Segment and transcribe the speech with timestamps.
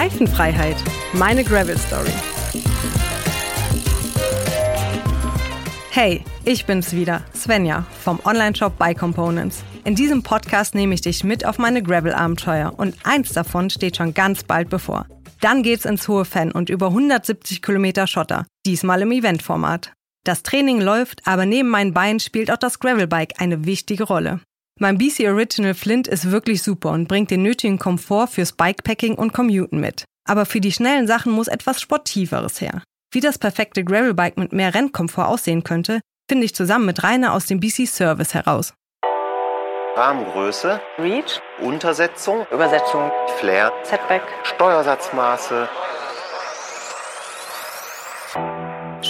[0.00, 0.76] Reifenfreiheit.
[1.12, 2.08] Meine Gravel Story.
[5.90, 9.62] Hey, ich bin's wieder, Svenja vom Onlineshop Bike Components.
[9.84, 14.14] In diesem Podcast nehme ich dich mit auf meine Gravel-Abenteuer und eins davon steht schon
[14.14, 15.04] ganz bald bevor.
[15.42, 19.92] Dann geht's ins hohe Fan und über 170 Kilometer Schotter, diesmal im Eventformat.
[20.24, 24.40] Das Training läuft, aber neben meinen Beinen spielt auch das Gravelbike eine wichtige Rolle.
[24.82, 29.34] Mein BC Original Flint ist wirklich super und bringt den nötigen Komfort fürs Bikepacking und
[29.34, 30.04] Commuten mit.
[30.26, 32.82] Aber für die schnellen Sachen muss etwas Sportiveres her.
[33.12, 37.44] Wie das perfekte Gravelbike mit mehr Rennkomfort aussehen könnte, finde ich zusammen mit Rainer aus
[37.44, 38.72] dem BC Service heraus.
[39.96, 44.22] Rahmengröße, Reach, Untersetzung, Übersetzung, Flair, Setback.
[44.44, 45.68] Steuersatzmaße.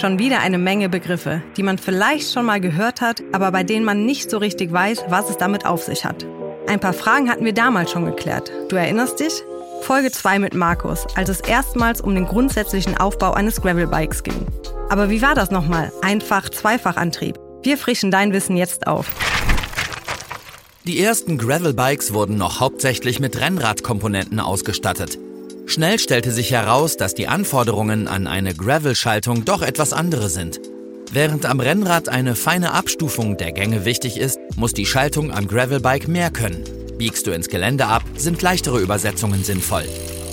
[0.01, 3.85] Schon wieder eine Menge Begriffe, die man vielleicht schon mal gehört hat, aber bei denen
[3.85, 6.25] man nicht so richtig weiß, was es damit auf sich hat.
[6.67, 8.51] Ein paar Fragen hatten wir damals schon geklärt.
[8.69, 9.43] Du erinnerst dich?
[9.81, 14.47] Folge 2 mit Markus, als es erstmals um den grundsätzlichen Aufbau eines Gravelbikes ging.
[14.89, 15.91] Aber wie war das nochmal?
[16.01, 17.37] Einfach-Zweifachantrieb.
[17.61, 19.05] Wir frischen dein Wissen jetzt auf.
[20.87, 25.19] Die ersten Gravelbikes wurden noch hauptsächlich mit Rennradkomponenten ausgestattet.
[25.71, 30.59] Schnell stellte sich heraus, dass die Anforderungen an eine Gravel-Schaltung doch etwas andere sind.
[31.13, 36.09] Während am Rennrad eine feine Abstufung der Gänge wichtig ist, muss die Schaltung am Gravelbike
[36.09, 36.65] mehr können.
[36.97, 39.85] Biegst du ins Gelände ab, sind leichtere Übersetzungen sinnvoll.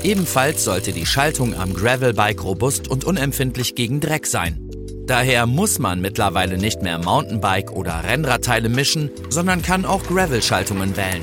[0.03, 4.69] Ebenfalls sollte die Schaltung am Gravelbike robust und unempfindlich gegen Dreck sein.
[5.07, 11.23] Daher muss man mittlerweile nicht mehr Mountainbike- oder Rennradteile mischen, sondern kann auch Gravel-Schaltungen wählen.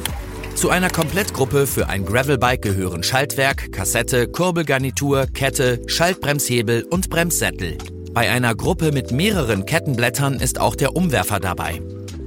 [0.56, 7.78] Zu einer Komplettgruppe für ein Gravelbike gehören Schaltwerk, Kassette, Kurbelgarnitur, Kette, Schaltbremshebel und Bremssättel.
[8.14, 11.82] Bei einer Gruppe mit mehreren Kettenblättern ist auch der Umwerfer dabei.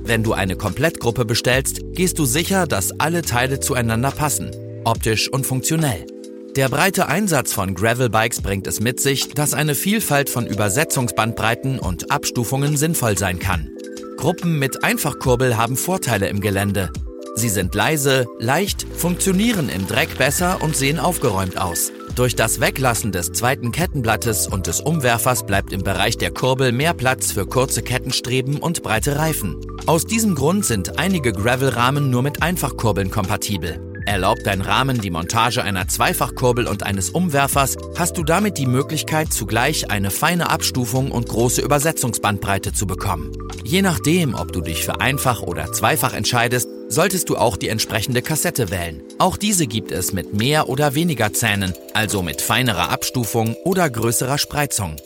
[0.05, 4.51] Wenn du eine Komplettgruppe bestellst, gehst du sicher, dass alle Teile zueinander passen,
[4.85, 6.07] optisch und funktionell.
[6.55, 12.11] Der breite Einsatz von Gravelbikes bringt es mit sich, dass eine Vielfalt von Übersetzungsbandbreiten und
[12.11, 13.71] Abstufungen sinnvoll sein kann.
[14.19, 16.91] Gruppen mit Einfachkurbel haben Vorteile im Gelände.
[17.39, 21.93] Sie sind leise, leicht, funktionieren im Dreck besser und sehen aufgeräumt aus.
[22.17, 26.95] Durch das Weglassen des zweiten Kettenblattes und des Umwerfers bleibt im Bereich der Kurbel mehr
[26.95, 29.55] Platz für kurze Kettenstreben und breite Reifen.
[29.87, 33.81] Aus diesem Grund sind einige Gravelrahmen nur mit Einfachkurbeln kompatibel.
[34.05, 39.33] Erlaubt dein Rahmen die Montage einer Zweifachkurbel und eines Umwerfers, hast du damit die Möglichkeit,
[39.33, 43.31] zugleich eine feine Abstufung und große Übersetzungsbandbreite zu bekommen.
[43.63, 48.23] Je nachdem, ob du dich für einfach oder zweifach entscheidest, solltest du auch die entsprechende
[48.23, 49.03] Kassette wählen.
[49.19, 54.39] Auch diese gibt es mit mehr oder weniger Zähnen, also mit feinerer Abstufung oder größerer
[54.39, 54.97] Spreizung.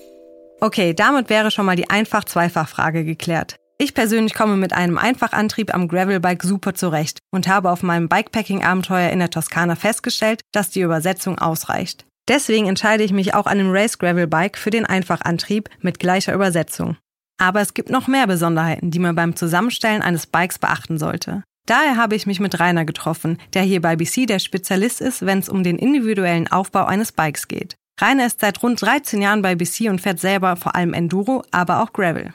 [0.60, 3.56] Okay, damit wäre schon mal die Einfach-Zweifach-Frage geklärt.
[3.78, 9.10] Ich persönlich komme mit einem Einfachantrieb am Gravelbike super zurecht und habe auf meinem Bikepacking-Abenteuer
[9.10, 12.06] in der Toskana festgestellt, dass die Übersetzung ausreicht.
[12.28, 16.96] Deswegen entscheide ich mich auch an dem Race Gravelbike für den Einfachantrieb mit gleicher Übersetzung.
[17.38, 21.42] Aber es gibt noch mehr Besonderheiten, die man beim Zusammenstellen eines Bikes beachten sollte.
[21.66, 25.38] Daher habe ich mich mit Rainer getroffen, der hier bei BC der Spezialist ist, wenn
[25.38, 27.76] es um den individuellen Aufbau eines Bikes geht.
[28.00, 31.82] Rainer ist seit rund 13 Jahren bei BC und fährt selber vor allem Enduro, aber
[31.82, 32.32] auch Gravel.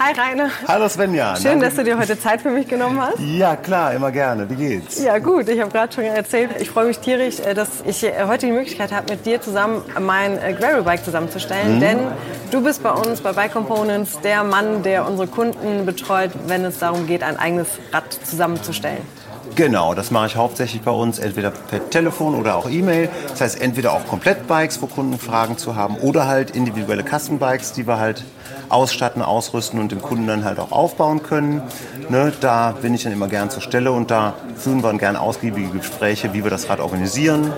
[0.00, 0.48] Hi Rainer.
[0.68, 1.34] Hallo Svenja.
[1.34, 1.64] Schön, Danke.
[1.66, 3.18] dass du dir heute Zeit für mich genommen hast.
[3.18, 4.48] Ja, klar, immer gerne.
[4.48, 5.02] Wie geht's?
[5.02, 8.12] Ja gut, ich habe gerade schon erzählt, ich freue mich tierisch, äh, dass ich äh,
[8.28, 11.80] heute die Möglichkeit habe, mit dir zusammen mein äh, Gravelbike zusammenzustellen.
[11.80, 11.98] Denn
[12.52, 16.78] du bist bei uns bei Bike Components der Mann, der unsere Kunden betreut, wenn es
[16.78, 19.02] darum geht, ein eigenes Rad zusammenzustellen.
[19.58, 23.08] Genau, das mache ich hauptsächlich bei uns, entweder per Telefon oder auch E-Mail.
[23.28, 27.84] Das heißt, entweder auch Komplettbikes, wo Kunden Fragen zu haben, oder halt individuelle Custom-Bikes, die
[27.84, 28.22] wir halt
[28.68, 31.60] ausstatten, ausrüsten und dem Kunden dann halt auch aufbauen können.
[32.08, 35.16] Ne, da bin ich dann immer gern zur Stelle und da führen wir dann gern
[35.16, 37.52] ausgiebige Gespräche, wie wir das Rad organisieren,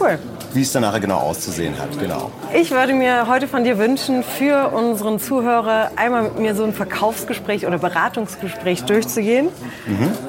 [0.00, 0.18] Cool.
[0.54, 1.98] Wie es dann nachher genau auszusehen hat.
[1.98, 2.30] Genau.
[2.54, 6.72] Ich würde mir heute von dir wünschen, für unseren Zuhörer einmal mit mir so ein
[6.72, 9.48] Verkaufsgespräch oder Beratungsgespräch durchzugehen,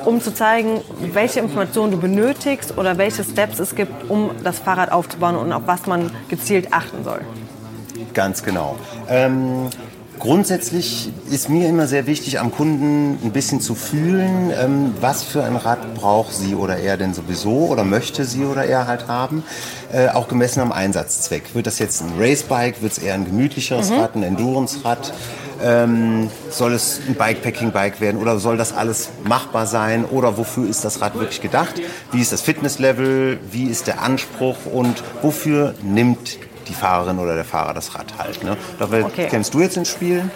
[0.04, 0.82] um zu zeigen,
[1.14, 5.64] welche Informationen du benötigst oder welche Steps es gibt, um das Fahrrad aufzubauen und auf
[5.66, 7.22] was man gezielt achten soll.
[8.14, 8.78] Ganz genau.
[9.10, 9.70] Ähm,
[10.26, 15.44] grundsätzlich ist mir immer sehr wichtig, am Kunden ein bisschen zu fühlen, ähm, was für
[15.44, 19.44] ein Rad braucht sie oder er denn sowieso oder möchte sie oder er halt haben,
[19.94, 21.54] äh, auch gemessen am Einsatzzweck.
[21.54, 25.14] Wird das jetzt ein Racebike, wird es eher ein gemütlicheres Rad, ein Endurance-Rad?
[25.64, 30.84] Ähm, soll es ein Bikepacking-Bike werden oder soll das alles machbar sein oder wofür ist
[30.84, 31.76] das Rad wirklich gedacht?
[32.12, 33.40] Wie ist das Fitnesslevel?
[33.52, 38.44] Wie ist der Anspruch und wofür nimmt die Fahrerin oder der Fahrer das Rad halt?
[38.44, 38.58] Ne?
[38.80, 39.28] Dabei Okay.
[39.30, 40.30] kennst du jetzt ins Spiel?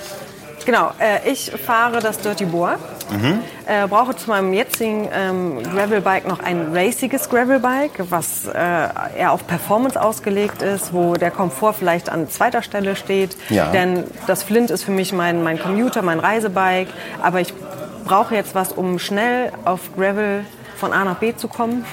[0.66, 2.78] Genau, äh, ich fahre das Dirty Boar.
[3.10, 3.40] Mhm.
[3.66, 8.54] Äh, brauche zu meinem jetzigen ähm, Gravelbike noch ein raciges Gravelbike, was äh,
[9.18, 13.36] eher auf Performance ausgelegt ist, wo der Komfort vielleicht an zweiter Stelle steht.
[13.50, 13.72] Ja.
[13.72, 16.92] Denn das Flint ist für mich mein, mein Commuter, mein Reisebike.
[17.24, 17.54] Aber ich
[18.06, 20.46] brauche jetzt was, um schnell auf Gravel
[20.78, 21.84] von A nach B zu kommen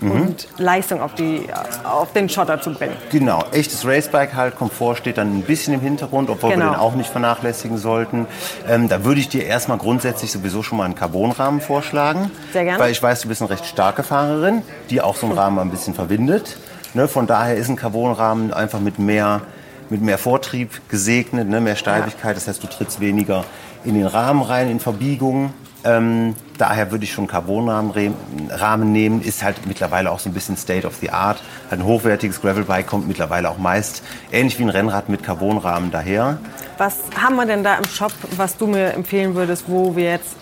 [0.00, 0.10] mhm.
[0.10, 1.46] und Leistung auf, die,
[1.84, 2.94] auf den Schotter zu bringen.
[3.10, 6.66] Genau, echtes Racebike halt, Komfort steht dann ein bisschen im Hintergrund, obwohl genau.
[6.66, 8.26] wir den auch nicht vernachlässigen sollten.
[8.68, 12.30] Ähm, da würde ich dir erstmal grundsätzlich sowieso schon mal einen Carbonrahmen vorschlagen.
[12.52, 12.78] Sehr gerne.
[12.78, 15.70] Weil ich weiß, du bist eine recht starke Fahrerin, die auch so einen Rahmen ein
[15.70, 16.56] bisschen verwindet.
[16.92, 19.42] Ne, von daher ist ein Carbonrahmen einfach mit mehr,
[19.90, 22.36] mit mehr Vortrieb gesegnet, ne, mehr Steifigkeit.
[22.36, 23.44] Das heißt, du trittst weniger
[23.84, 25.52] in den Rahmen rein, in Verbiegungen.
[25.84, 29.22] Ähm, daher würde ich schon Carbonrahmen nehmen.
[29.22, 31.40] Ist halt mittlerweile auch so ein bisschen State of the Art.
[31.70, 36.38] Halt ein hochwertiges Gravelbike kommt mittlerweile auch meist ähnlich wie ein Rennrad mit Carbonrahmen daher.
[36.78, 40.36] Was haben wir denn da im Shop, was du mir empfehlen würdest, wo wir jetzt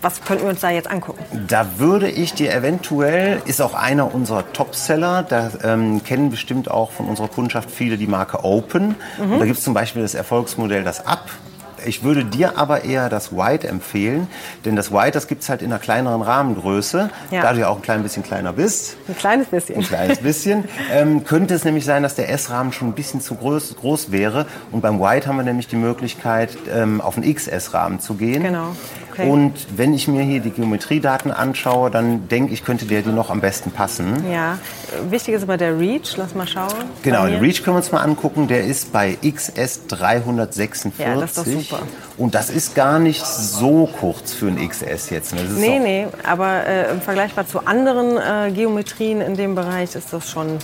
[0.00, 1.24] was könnten wir uns da jetzt angucken?
[1.48, 6.92] Da würde ich dir eventuell, ist auch einer unserer Topseller, da ähm, kennen bestimmt auch
[6.92, 8.94] von unserer Kundschaft viele die Marke Open.
[9.18, 9.38] Mhm.
[9.38, 11.28] Da gibt es zum Beispiel das Erfolgsmodell, das Up.
[11.86, 14.28] Ich würde dir aber eher das White empfehlen,
[14.64, 17.42] denn das White, das gibt es halt in einer kleineren Rahmengröße, ja.
[17.42, 18.96] da du ja auch ein klein bisschen kleiner bist.
[19.08, 19.76] Ein kleines bisschen.
[19.76, 20.64] Ein kleines bisschen.
[20.92, 24.46] ähm, könnte es nämlich sein, dass der S-Rahmen schon ein bisschen zu groß, groß wäre.
[24.70, 28.42] Und beim White haben wir nämlich die Möglichkeit, ähm, auf einen XS-Rahmen zu gehen.
[28.42, 28.74] Genau.
[29.14, 29.28] Okay.
[29.28, 33.30] Und wenn ich mir hier die Geometriedaten anschaue, dann denke ich, könnte der dir noch
[33.30, 34.24] am besten passen.
[34.30, 34.58] Ja,
[35.08, 36.16] wichtig ist aber der Reach.
[36.16, 36.72] Lass mal schauen.
[37.04, 38.48] Genau, den Reach können wir uns mal angucken.
[38.48, 40.98] Der ist bei XS 346.
[40.98, 41.82] Ja, das ist doch super.
[42.16, 45.32] Und das ist gar nicht so kurz für ein XS jetzt.
[45.32, 45.42] Ne?
[45.56, 50.28] Nee, nee, aber äh, im Vergleich zu anderen äh, Geometrien in dem Bereich ist das
[50.28, 50.58] schon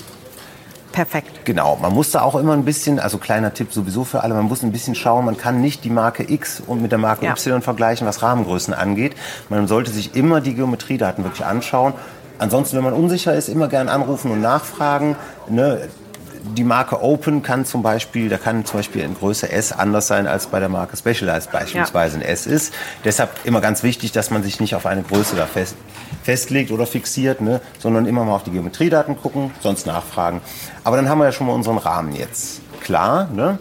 [0.92, 1.44] perfekt.
[1.44, 4.44] Genau, man muss da auch immer ein bisschen, also kleiner Tipp sowieso für alle, man
[4.44, 7.32] muss ein bisschen schauen, man kann nicht die Marke X und mit der Marke ja.
[7.32, 9.14] Y vergleichen, was Rahmengrößen angeht.
[9.48, 11.94] Man sollte sich immer die Geometriedaten wirklich anschauen.
[12.38, 15.16] Ansonsten, wenn man unsicher ist, immer gern anrufen und nachfragen.
[15.48, 15.88] Ne?
[16.42, 20.26] Die Marke Open kann zum Beispiel, da kann zum Beispiel in Größe S anders sein
[20.26, 22.24] als bei der Marke Specialized beispielsweise ja.
[22.24, 22.74] ein S ist.
[23.04, 25.76] Deshalb immer ganz wichtig, dass man sich nicht auf eine Größe da fest,
[26.22, 30.40] festlegt oder fixiert, ne, sondern immer mal auf die Geometriedaten gucken, sonst nachfragen.
[30.84, 32.60] Aber dann haben wir ja schon mal unseren Rahmen jetzt.
[32.80, 33.58] Klar, ne?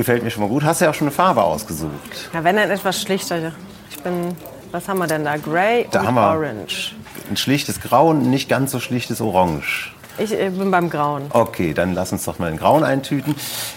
[0.00, 0.64] gefällt mir schon mal gut.
[0.64, 2.30] Hast du ja auch schon eine Farbe ausgesucht.
[2.32, 3.52] Ja, wenn dann etwas schlichter.
[3.90, 4.34] Ich bin,
[4.72, 5.36] was haben wir denn da?
[5.36, 6.94] Grey da und Orange.
[7.28, 9.92] Ein schlichtes Grau und nicht ganz so schlichtes Orange.
[10.20, 11.22] Ich äh, bin beim Grauen.
[11.30, 13.34] Okay, dann lass uns doch mal den Grauen eintüten.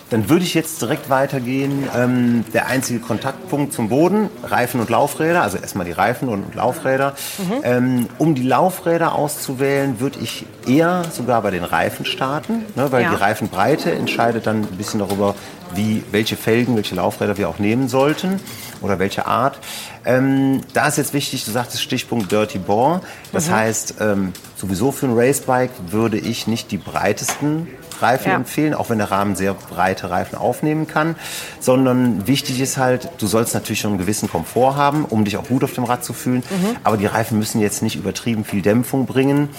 [0.09, 1.87] Dann würde ich jetzt direkt weitergehen.
[1.95, 7.15] Ähm, der einzige Kontaktpunkt zum Boden, Reifen und Laufräder, also erstmal die Reifen und Laufräder.
[7.37, 7.53] Mhm.
[7.63, 13.03] Ähm, um die Laufräder auszuwählen, würde ich eher sogar bei den Reifen starten, ne, weil
[13.03, 13.11] ja.
[13.11, 15.35] die Reifenbreite entscheidet dann ein bisschen darüber,
[15.75, 18.39] wie, welche Felgen, welche Laufräder wir auch nehmen sollten
[18.81, 19.57] oder welche Art.
[20.05, 23.01] Ähm, da ist jetzt wichtig, du sagtest Stichpunkt Dirty Bore.
[23.31, 23.53] Das mhm.
[23.53, 27.67] heißt, ähm, sowieso für ein Racebike würde ich nicht die breitesten
[28.01, 28.35] Reifen ja.
[28.35, 31.15] empfehlen, auch wenn der Rahmen sehr breite Reifen aufnehmen kann,
[31.59, 35.47] sondern wichtig ist halt, du sollst natürlich schon einen gewissen Komfort haben, um dich auch
[35.47, 36.77] gut auf dem Rad zu fühlen, mhm.
[36.83, 39.49] aber die Reifen müssen jetzt nicht übertrieben viel Dämpfung bringen.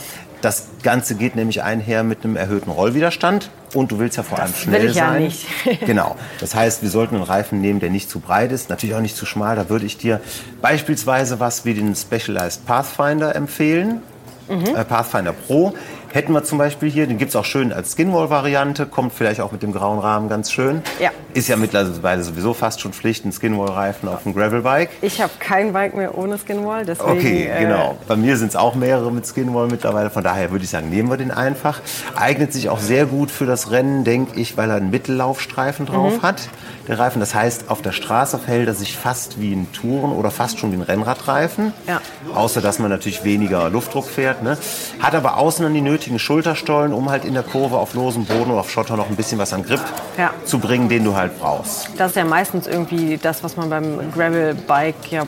[0.40, 4.52] Das Ganze geht nämlich einher mit einem erhöhten Rollwiderstand und du willst ja vor allem
[4.52, 5.12] das schnell will ich sein.
[5.14, 5.46] Ja nicht.
[5.86, 6.16] genau.
[6.40, 9.16] Das heißt, wir sollten einen Reifen nehmen, der nicht zu breit ist, natürlich auch nicht
[9.16, 9.56] zu schmal.
[9.56, 10.20] Da würde ich dir
[10.62, 14.02] beispielsweise was wie den Specialized Pathfinder empfehlen.
[14.48, 14.84] Mhm.
[14.88, 15.74] Pathfinder Pro.
[16.14, 19.50] Hätten wir zum Beispiel hier, den gibt es auch schön als Skinwall-Variante, kommt vielleicht auch
[19.50, 20.80] mit dem grauen Rahmen ganz schön.
[21.00, 21.10] Ja.
[21.32, 24.90] Ist ja mittlerweile sowieso fast schon Pflicht, ein Skinwall-Reifen auf dem Gravelbike.
[25.02, 27.10] Ich habe kein Bike mehr ohne Skinwall, deswegen...
[27.10, 27.98] Okay, äh, genau.
[28.06, 31.10] Bei mir sind es auch mehrere mit Skinwall mittlerweile, von daher würde ich sagen, nehmen
[31.10, 31.80] wir den einfach.
[32.14, 36.18] Eignet sich auch sehr gut für das Rennen, denke ich, weil er einen Mittellaufstreifen drauf
[36.18, 36.22] mhm.
[36.22, 36.48] hat,
[36.86, 37.18] der Reifen.
[37.18, 40.70] Das heißt, auf der Straße verhält er sich fast wie ein Touren- oder fast schon
[40.70, 41.72] wie ein Rennradreifen.
[41.88, 42.00] Ja.
[42.32, 44.44] Außer, dass man natürlich weniger Luftdruck fährt.
[44.44, 44.56] Ne?
[45.00, 48.26] Hat aber außen dann die nötigen richtigen Schulterstollen, um halt in der Kurve auf losem
[48.26, 49.80] Boden oder auf Schotter noch ein bisschen was an Grip
[50.18, 50.32] ja.
[50.44, 51.88] zu bringen, den du halt brauchst.
[51.96, 55.22] Das ist ja meistens irgendwie das, was man beim Gravel-Bike ja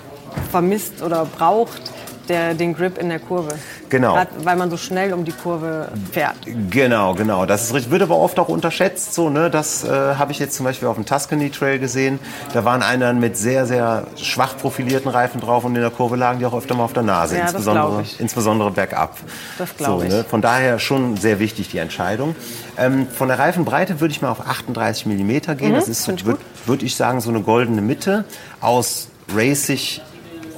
[0.51, 1.81] vermisst oder braucht
[2.29, 3.55] der, den Grip in der Kurve.
[3.89, 4.15] Genau.
[4.15, 6.37] Grad, weil man so schnell um die Kurve fährt.
[6.71, 7.47] Genau, genau.
[7.47, 7.93] Das ist richtig.
[7.93, 9.15] Wird aber oft auch unterschätzt.
[9.15, 9.51] So, ne?
[9.51, 12.19] Das äh, habe ich jetzt zum Beispiel auf dem Tuscany Trail gesehen.
[12.53, 16.39] Da waren einer mit sehr, sehr schwach profilierten Reifen drauf und in der Kurve lagen
[16.39, 17.37] die auch öfter mal auf der Nase.
[17.37, 19.17] Ja, insbesondere, insbesondere bergab.
[19.59, 20.13] Das glaube so, ich.
[20.13, 20.25] Ne?
[20.25, 22.35] Von daher schon sehr wichtig die Entscheidung.
[22.79, 25.71] Ähm, von der Reifenbreite würde ich mal auf 38 mm gehen.
[25.71, 28.25] Mhm, das ist, würde würd ich sagen, so eine goldene Mitte
[28.61, 30.01] aus racing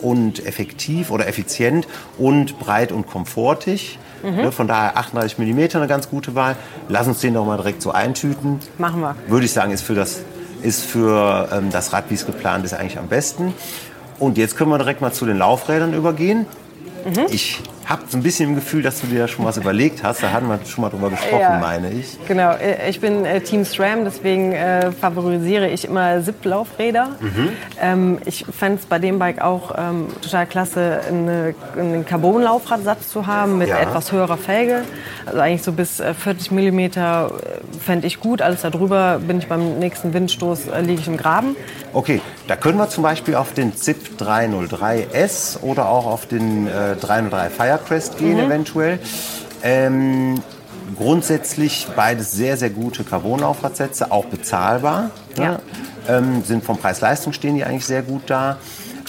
[0.02, 1.86] und effektiv oder effizient
[2.18, 3.98] und breit und komfortig.
[4.22, 4.36] Mhm.
[4.36, 6.56] Ne, von daher 38 mm eine ganz gute Wahl.
[6.88, 8.60] Lass uns den doch mal direkt so eintüten.
[8.78, 9.14] Machen wir.
[9.28, 10.22] Würde ich sagen, ist für das,
[10.62, 13.54] ist für, ähm, das Rad, wie es geplant ist, eigentlich am besten.
[14.18, 16.46] Und jetzt können wir direkt mal zu den Laufrädern übergehen.
[17.04, 17.26] Mhm.
[17.30, 20.22] Ich habe so ein bisschen im Gefühl, dass du dir da schon was überlegt hast.
[20.22, 21.58] Da hatten wir schon mal drüber gesprochen, Ja.
[21.58, 22.18] meine ich.
[22.28, 27.10] Genau, äh, ich bin äh, Team SRAM, deswegen äh, favorisiere ich immer SIP-Laufräder.
[27.20, 27.48] Mhm.
[27.80, 33.26] Ähm, ich fände es bei dem Bike auch ähm, total klasse, eine, einen Carbon-Laufradsatz zu
[33.26, 33.78] haben mit Ja.
[33.78, 34.82] etwas höherer Felge.
[35.24, 36.88] Also eigentlich so bis äh, 40 mm
[37.80, 38.42] fände ich gut.
[38.42, 41.56] Alles darüber bin ich beim nächsten Windstoß, äh, liege ich im Graben.
[41.94, 46.96] Okay, da können wir zum Beispiel auf den ZIP 303S oder auch auf den äh,
[46.96, 48.98] 303 Firecrest gehen eventuell.
[49.62, 50.40] Ähm,
[50.96, 55.10] grundsätzlich beides sehr, sehr gute Carbon-Laufradsätze, auch bezahlbar.
[55.36, 55.58] Ja.
[56.08, 58.56] Ähm, sind vom Preis-Leistung stehen die eigentlich sehr gut da.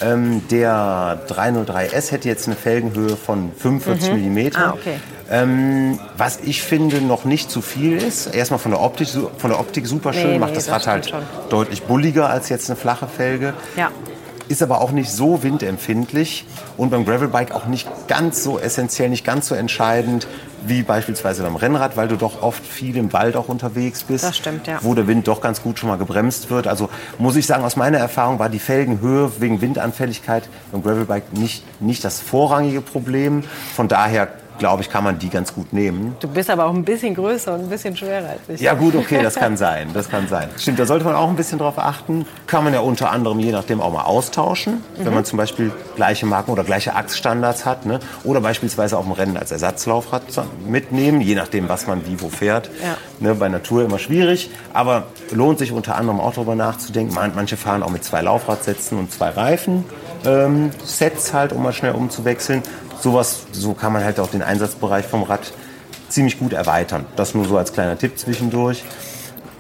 [0.02, 4.40] Ähm, der 303S hätte jetzt eine Felgenhöhe von 45 mm.
[4.56, 5.00] Ah, okay.
[5.30, 9.60] Ähm, was ich finde noch nicht zu viel ist, erstmal von der Optik, von der
[9.60, 12.78] Optik super schön, Nee, macht nee, das Rad halt stimmt deutlich bulliger als jetzt eine
[12.78, 13.54] flache Felge.
[13.76, 13.92] Ja.
[14.50, 19.24] Ist aber auch nicht so windempfindlich und beim Gravelbike auch nicht ganz so essentiell, nicht
[19.24, 20.28] ganz so entscheidend
[20.66, 24.36] wie beispielsweise beim Rennrad, weil du doch oft viel im Wald auch unterwegs bist, Das
[24.36, 24.80] stimmt, ja.
[24.82, 26.68] wo der Wind doch ganz gut schon mal gebremst wird.
[26.68, 31.64] Also muss ich sagen, aus meiner Erfahrung war die Felgenhöhe wegen Windanfälligkeit beim Gravelbike nicht,
[31.80, 33.44] nicht das vorrangige Problem.
[33.76, 34.30] Von daher
[34.60, 36.16] glaube ich, kann man die ganz gut nehmen.
[36.20, 38.62] Du bist aber auch ein bisschen größer und ein bisschen schwerer als ich.
[38.62, 40.50] Ja gut, okay, das kann sein, das kann sein.
[40.58, 42.26] Stimmt, da sollte man auch ein bisschen drauf achten.
[42.46, 46.26] Kann man ja unter anderem je nachdem auch mal austauschen, wenn man zum Beispiel gleiche
[46.26, 47.86] Marken oder gleiche Achsstandards hat.
[47.86, 48.00] Ne?
[48.24, 50.24] Oder beispielsweise auf dem Rennen als Ersatzlaufrad
[50.68, 52.70] mitnehmen, je nachdem, was man wie wo fährt.
[52.84, 52.98] Ja.
[53.20, 57.14] Ne, bei Natur immer schwierig, aber lohnt sich unter anderem auch darüber nachzudenken.
[57.14, 59.86] Man- Manche fahren auch mit zwei Laufradsätzen und zwei Reifen.
[60.26, 62.62] Ähm, Sets halt, um mal schnell umzuwechseln.
[63.02, 65.52] Sowas, so kann man halt auch den Einsatzbereich vom Rad
[66.10, 67.06] ziemlich gut erweitern.
[67.16, 68.84] Das nur so als kleiner Tipp zwischendurch.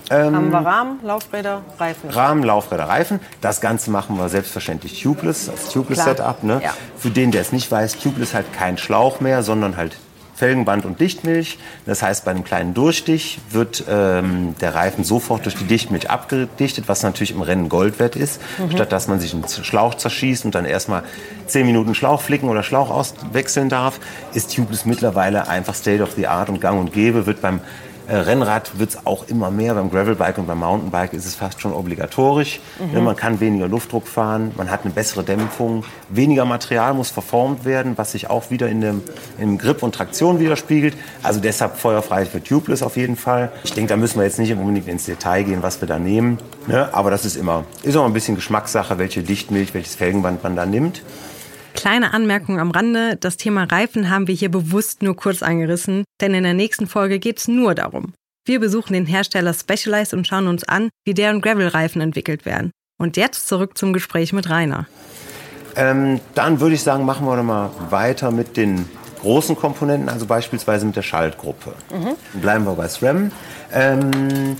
[0.09, 2.09] Haben wir Rahmen, Laufräder, Reifen.
[2.09, 3.19] Rahmen, Laufräder, Reifen.
[3.41, 5.73] Das Ganze machen wir selbstverständlich tubeless, als Klar.
[5.73, 6.43] Tubeless-Setup.
[6.43, 6.61] Ne?
[6.63, 6.73] Ja.
[6.97, 9.97] Für den, der es nicht weiß, Tubeless halt kein Schlauch mehr, sondern halt
[10.39, 11.59] Felgenband und Dichtmilch.
[11.85, 16.85] Das heißt, bei einem kleinen Durchstich wird ähm, der Reifen sofort durch die Dichtmilch abgedichtet,
[16.87, 18.41] was natürlich im Rennen Gold wert ist.
[18.73, 21.03] Statt dass man sich einen Schlauch zerschießt und dann erstmal
[21.47, 23.99] 10 Minuten Schlauch flicken oder Schlauch auswechseln darf,
[24.33, 27.25] ist Tubeless mittlerweile einfach State of the Art und gang und gäbe.
[27.25, 27.59] Wird beim
[28.09, 29.75] Rennrad wird es auch immer mehr.
[29.75, 32.59] Beim Gravelbike und beim Mountainbike ist es fast schon obligatorisch.
[32.91, 37.65] Ne, man kann weniger Luftdruck fahren, man hat eine bessere Dämpfung, weniger Material muss verformt
[37.65, 39.03] werden, was sich auch wieder in dem,
[39.37, 40.95] in Grip und Traktion widerspiegelt.
[41.21, 43.51] Also deshalb feuerfrei für Tubeless auf jeden Fall.
[43.63, 46.39] Ich denke, da müssen wir jetzt nicht unbedingt ins Detail gehen, was wir da nehmen.
[46.67, 46.93] Ne?
[46.93, 50.65] Aber das ist immer, ist auch ein bisschen Geschmackssache, welche Dichtmilch, welches Felgenband man da
[50.65, 51.03] nimmt.
[51.79, 56.33] Kleine Anmerkung am Rande, das Thema Reifen haben wir hier bewusst nur kurz angerissen, denn
[56.33, 58.11] in der nächsten Folge geht es nur darum.
[58.45, 62.71] Wir besuchen den Hersteller Specialized und schauen uns an, wie deren Gravel-Reifen entwickelt werden.
[62.97, 64.87] Und jetzt zurück zum Gespräch mit Rainer.
[65.77, 68.83] Ähm, dann würde ich sagen, machen wir doch mal weiter mit den
[69.21, 71.75] großen Komponenten, also beispielsweise mit der Schaltgruppe.
[72.33, 73.31] Bleiben wir bei SRAM.
[73.71, 74.57] Ähm,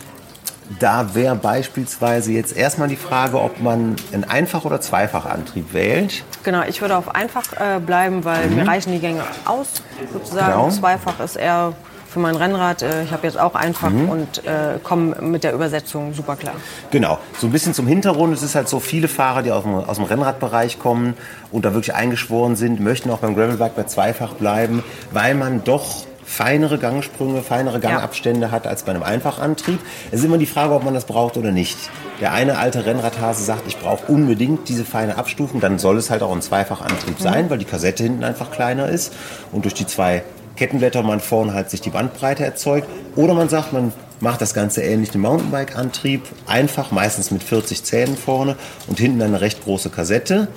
[0.77, 6.23] da wäre beispielsweise jetzt erstmal die Frage, ob man einen Einfach- oder Zweifachantrieb wählt.
[6.43, 9.81] Genau, ich würde auf einfach äh, bleiben, weil mir reichen die Gänge aus,
[10.13, 10.51] sozusagen.
[10.51, 10.69] Genau.
[10.69, 11.73] Zweifach ist eher
[12.09, 12.81] für mein Rennrad.
[12.81, 16.55] Äh, ich habe jetzt auch einfach und äh, komme mit der Übersetzung super klar.
[16.91, 18.33] Genau, so ein bisschen zum Hintergrund.
[18.33, 21.15] Es ist halt so, viele Fahrer, die aus dem, aus dem Rennradbereich kommen
[21.51, 26.05] und da wirklich eingeschworen sind, möchten auch beim Gravelbike bei Zweifach bleiben, weil man doch
[26.29, 29.79] feinere Gangsprünge, feinere Gangabstände hat als bei einem Einfachantrieb.
[30.11, 31.77] Es ist immer die Frage, ob man das braucht oder nicht.
[32.21, 36.21] Der eine alte Rennradhase sagt, ich brauche unbedingt diese feine Abstufung, dann soll es halt
[36.21, 39.13] auch ein Zweifachantrieb sein, weil die Kassette hinten einfach kleiner ist
[39.51, 40.23] und durch die zwei
[40.55, 42.87] Kettenblätter man vorne halt sich die Bandbreite erzeugt.
[43.15, 48.17] Oder man sagt, man macht das Ganze ähnlich dem Mountainbike-Antrieb, einfach, meistens mit 40 Zähnen
[48.17, 48.55] vorne
[48.87, 50.47] und hinten eine recht große Kassette.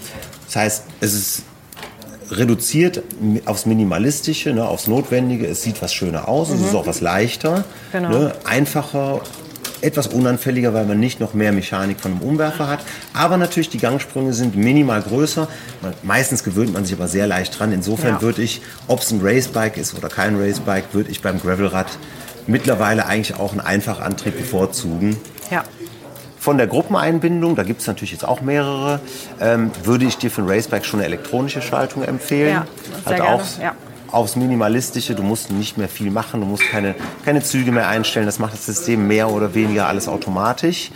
[0.47, 1.43] Das heißt, es ist
[2.37, 3.03] reduziert
[3.45, 5.47] aufs Minimalistische, ne, aufs Notwendige.
[5.47, 8.09] Es sieht was schöner aus, es ist auch was leichter, Genau.
[8.09, 9.21] ne, einfacher,
[9.81, 12.81] etwas unanfälliger, weil man nicht noch mehr Mechanik von einem Umwerfer hat.
[13.15, 15.49] Aber natürlich, die Gangsprünge sind minimal größer.
[15.83, 17.73] Man, meistens gewöhnt man sich aber sehr leicht dran.
[17.73, 18.23] Insofern Ja.
[18.23, 21.89] würde ich, ob es ein Racebike ist oder kein Racebike, würde ich beim Gravelrad
[22.47, 25.17] mittlerweile eigentlich auch einen Einfachantrieb bevorzugen.
[25.51, 25.65] Ja.
[26.43, 28.99] Von der Gruppeneinbindung, da gibt es natürlich jetzt auch mehrere,
[29.41, 32.53] ähm, würde ich dir für ein Racebike schon eine elektronische Schaltung empfehlen.
[32.53, 32.67] Ja,
[33.07, 33.75] sehr halt gerne, ja.
[34.11, 38.27] aufs Minimalistische, du musst nicht mehr viel machen, du musst keine, keine Züge mehr einstellen,
[38.27, 40.91] das macht das System mehr oder weniger alles automatisch.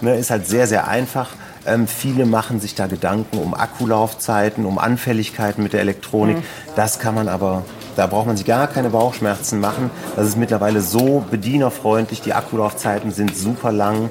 [0.00, 1.28] Ne, ist halt sehr, sehr einfach.
[1.66, 6.38] Ähm, viele machen sich da Gedanken um Akkulaufzeiten, um Anfälligkeiten mit der Elektronik.
[6.38, 6.42] Mhm.
[6.76, 7.62] Das kann man aber
[7.96, 9.90] Da braucht man sich gar keine Bauchschmerzen machen.
[10.14, 12.20] Das ist mittlerweile so bedienerfreundlich.
[12.22, 14.08] Die Akkulaufzeiten sind super lang.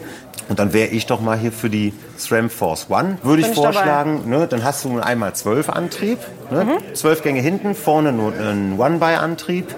[0.50, 3.56] Und dann wäre ich doch mal hier für die SRAM Force One, würde ich, ich
[3.56, 4.30] vorschlagen.
[4.30, 6.20] Ne, dann hast du einen einmal 12 Antrieb,
[6.52, 9.76] ne, 12 Gänge hinten, vorne nur einen One-by-Antrieb.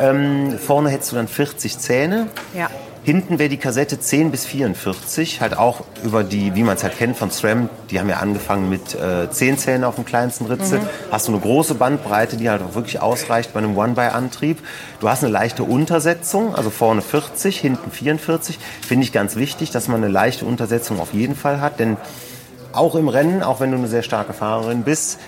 [0.00, 2.28] Ähm, vorne hättest du dann 40 Zähne.
[2.54, 2.70] Ja.
[3.02, 6.98] Hinten wäre die Kassette 10 bis 44, halt auch über die, wie man es halt
[6.98, 10.80] kennt von SRAM, die haben ja angefangen mit äh, 10 Zähnen auf dem kleinsten Ritzel.
[11.10, 14.58] Hast du eine große Bandbreite, die halt auch wirklich ausreicht bei einem One-by-Antrieb.
[15.00, 18.58] Du hast eine leichte Untersetzung, also vorne 40, hinten 44.
[18.86, 21.96] Finde ich ganz wichtig, dass man eine leichte Untersetzung auf jeden Fall hat, denn
[22.72, 25.18] auch im Rennen, auch wenn du eine sehr starke Fahrerin bist,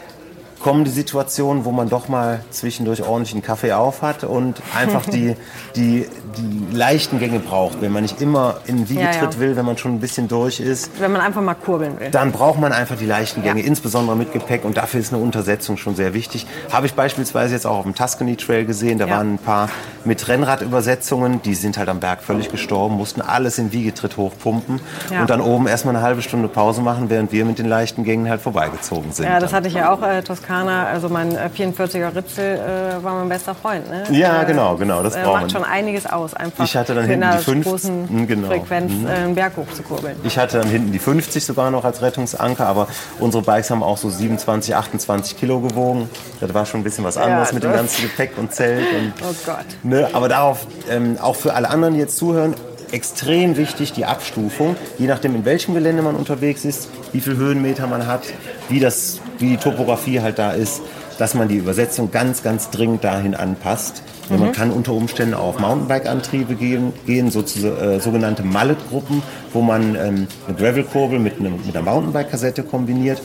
[0.62, 5.04] kommen die Situationen, wo man doch mal zwischendurch ordentlich einen Kaffee auf hat und einfach
[5.06, 5.34] die,
[5.76, 7.80] die, die leichten Gänge braucht.
[7.82, 9.38] Wenn man nicht immer in den Wiegetritt Ja, ja.
[9.40, 12.10] will, wenn man schon ein bisschen durch ist, Wenn man einfach mal kurbeln will.
[12.10, 13.66] dann braucht man einfach die leichten Gänge, Ja.
[13.66, 14.64] insbesondere mit Gepäck.
[14.64, 16.46] Und dafür ist eine Untersetzung schon sehr wichtig.
[16.70, 18.98] Habe ich beispielsweise jetzt auch auf dem Tuscany Trail gesehen.
[18.98, 19.68] Da waren ein paar
[20.04, 21.42] mit Rennradübersetzungen.
[21.42, 24.80] Die sind halt am Berg völlig gestorben, mussten alles in Wiegetritt hochpumpen
[25.20, 28.28] und dann oben erstmal eine halbe Stunde Pause machen, während wir mit den leichten Gängen
[28.30, 29.24] halt vorbeigezogen sind.
[29.26, 33.14] Ja, das hatte ich ja auch, äh, Toskana, also mein äh, 44er Ritzel äh, war
[33.14, 33.88] mein bester Freund.
[33.88, 34.04] Ne?
[34.10, 37.06] Ja, Äh, genau, genau, das äh, braucht macht schon einiges aus, einfach Ich hatte dann
[37.06, 38.48] hinten die fünf- großen Mhm, genau.
[38.48, 40.16] Frequenz äh, einen Berg hoch zu kurbeln.
[40.24, 43.96] Ich hatte dann hinten die 50 sogar noch als Rettungsanker, aber unsere Bikes haben auch
[43.96, 46.08] so 27, 28 Kilo gewogen.
[46.40, 48.86] Das war schon ein bisschen was anderes mit dem das- ganzen Gepäck und Zelt.
[48.94, 49.64] Und, Oh Gott.
[49.82, 52.54] ne, aber darauf, ähm, auch für alle anderen, die jetzt zuhören,
[52.90, 54.76] extrem wichtig die Abstufung.
[54.98, 58.20] Je nachdem, in welchem Gelände man unterwegs ist, wie viel Höhenmeter man hat,
[58.68, 60.80] wie, das, wie die Topografie halt da ist,
[61.18, 64.02] dass man die Übersetzung ganz, ganz dringend dahin anpasst.
[64.30, 69.22] Und Man kann unter Umständen auch auf Mountainbike-Antriebe gehen, gehen so, äh, sogenannte Mallet-Gruppen,
[69.52, 73.20] wo man ähm, eine Gravel-Kurbel mit, einem, mit einer Mountainbike-Kassette kombiniert.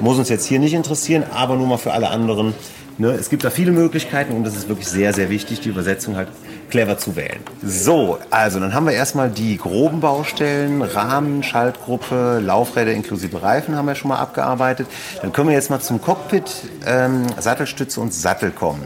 [0.00, 2.52] Muss uns jetzt hier nicht interessieren, aber nur mal für alle anderen.
[2.98, 3.12] Ne?
[3.12, 6.28] Es gibt da viele Möglichkeiten und es ist wirklich sehr, sehr wichtig, die Übersetzung halt
[6.70, 7.40] clever zu wählen.
[7.62, 13.86] So, also dann haben wir erstmal die groben Baustellen, Rahmen, Schaltgruppe, Laufräder inklusive Reifen haben
[13.86, 14.86] wir schon mal abgearbeitet.
[15.20, 16.50] Dann können wir jetzt mal zum Cockpit,
[16.86, 18.82] ähm, Sattelstütze und Sattel kommen.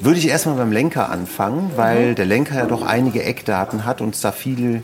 [0.00, 4.14] Würde ich erstmal beim Lenker anfangen, weil der Lenker ja doch einige Eckdaten hat und
[4.14, 4.82] es da viel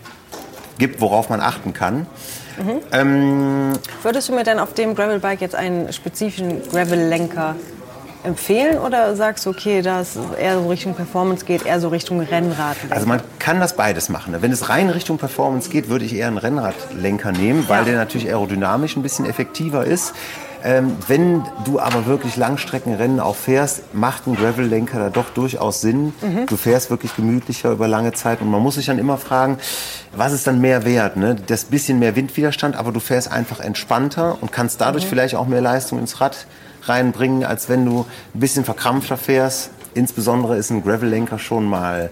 [0.78, 2.06] gibt, worauf man achten kann.
[4.02, 7.56] Würdest du mir denn auf dem Gravelbike jetzt einen spezifischen Gravel-Lenker
[8.26, 12.76] empfehlen oder sagst du, okay, das eher so Richtung Performance geht, eher so Richtung Rennrad?
[12.90, 14.32] Also man kann das beides machen.
[14.32, 14.42] ne?
[14.42, 17.84] Wenn es rein Richtung Performance geht, würde ich eher einen Rennradlenker nehmen, weil Ja.
[17.84, 20.12] der natürlich aerodynamisch ein bisschen effektiver ist.
[20.64, 26.12] Ähm, wenn du aber wirklich Langstreckenrennen auch fährst, macht ein Gravel-Lenker da doch durchaus Sinn.
[26.48, 29.58] Du fährst wirklich gemütlicher über lange Zeit und man muss sich dann immer fragen,
[30.16, 31.16] was ist dann mehr wert?
[31.18, 31.36] Ne?
[31.46, 35.60] Das bisschen mehr Windwiderstand, aber du fährst einfach entspannter und kannst dadurch vielleicht auch mehr
[35.60, 36.46] Leistung ins Rad
[36.88, 39.70] reinbringen, als wenn du ein bisschen verkrampfter fährst.
[39.94, 42.10] Insbesondere ist ein Gravel-Lenker schon mal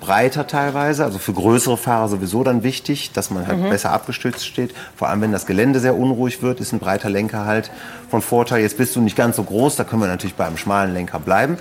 [0.00, 4.74] breiter teilweise, also für größere Fahrer sowieso dann wichtig, dass man halt besser abgestützt steht.
[4.96, 7.70] Vor allem, wenn das Gelände sehr unruhig wird, ist ein breiter Lenker halt
[8.10, 8.62] von Vorteil.
[8.62, 11.20] Jetzt bist du nicht ganz so groß, da können wir natürlich bei einem schmalen Lenker
[11.20, 11.56] bleiben.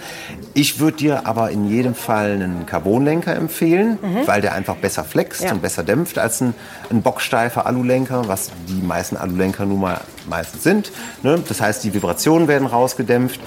[0.55, 5.43] Ich würde dir aber in jedem Fall einen Carbonlenker empfehlen, weil der einfach besser flext
[5.43, 5.51] Ja.
[5.51, 6.55] und besser dämpft als ein,
[6.89, 10.91] ein bocksteifer Alulenker, was die meisten Alulenker nun mal meistens sind.
[11.23, 11.41] Ne?
[11.47, 13.39] Das heißt, die Vibrationen werden rausgedämpft.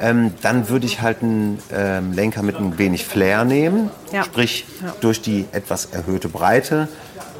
[0.00, 4.24] Ähm, dann würde ich halt einen ähm, Lenker mit ein wenig Flair nehmen, Ja.
[4.24, 4.94] sprich Ja.
[5.00, 6.88] durch die etwas erhöhte Breite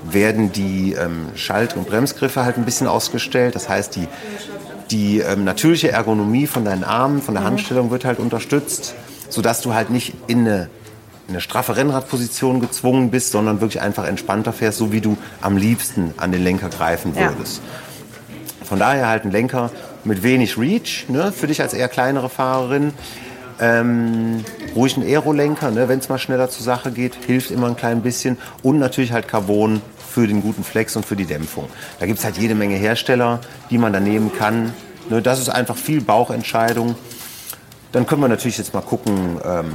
[0.03, 3.55] werden die ähm, Schalt- und Bremsgriffe halt ein bisschen ausgestellt.
[3.55, 4.09] Das heißt, die,
[4.90, 8.94] die ähm, natürliche Ergonomie von deinen Armen, von der Handstellung wird halt unterstützt,
[9.29, 10.70] sodass du halt nicht in eine,
[11.29, 15.57] in eine straffe Rennradposition gezwungen bist, sondern wirklich einfach entspannter fährst, so wie du am
[15.59, 17.33] liebsten an den Lenker greifen Ja.
[18.70, 19.72] Von daher halt ein Lenker
[20.04, 22.92] mit wenig Reach, ne, für dich als eher kleinere Fahrerin.
[23.61, 24.44] Ähm,
[24.76, 28.00] ruhig ein Aerolenker, ne, wenn es mal schneller zur Sache geht, hilft immer ein klein
[28.00, 28.38] bisschen.
[28.62, 31.68] Und natürlich halt Carbon für den guten Flex und für die Dämpfung.
[31.98, 34.72] Da gibt es halt jede Menge Hersteller, die man da nehmen kann.
[35.09, 36.94] Ne, das ist einfach viel Bauchentscheidung.
[37.90, 39.72] Dann können wir natürlich jetzt mal gucken, ähm,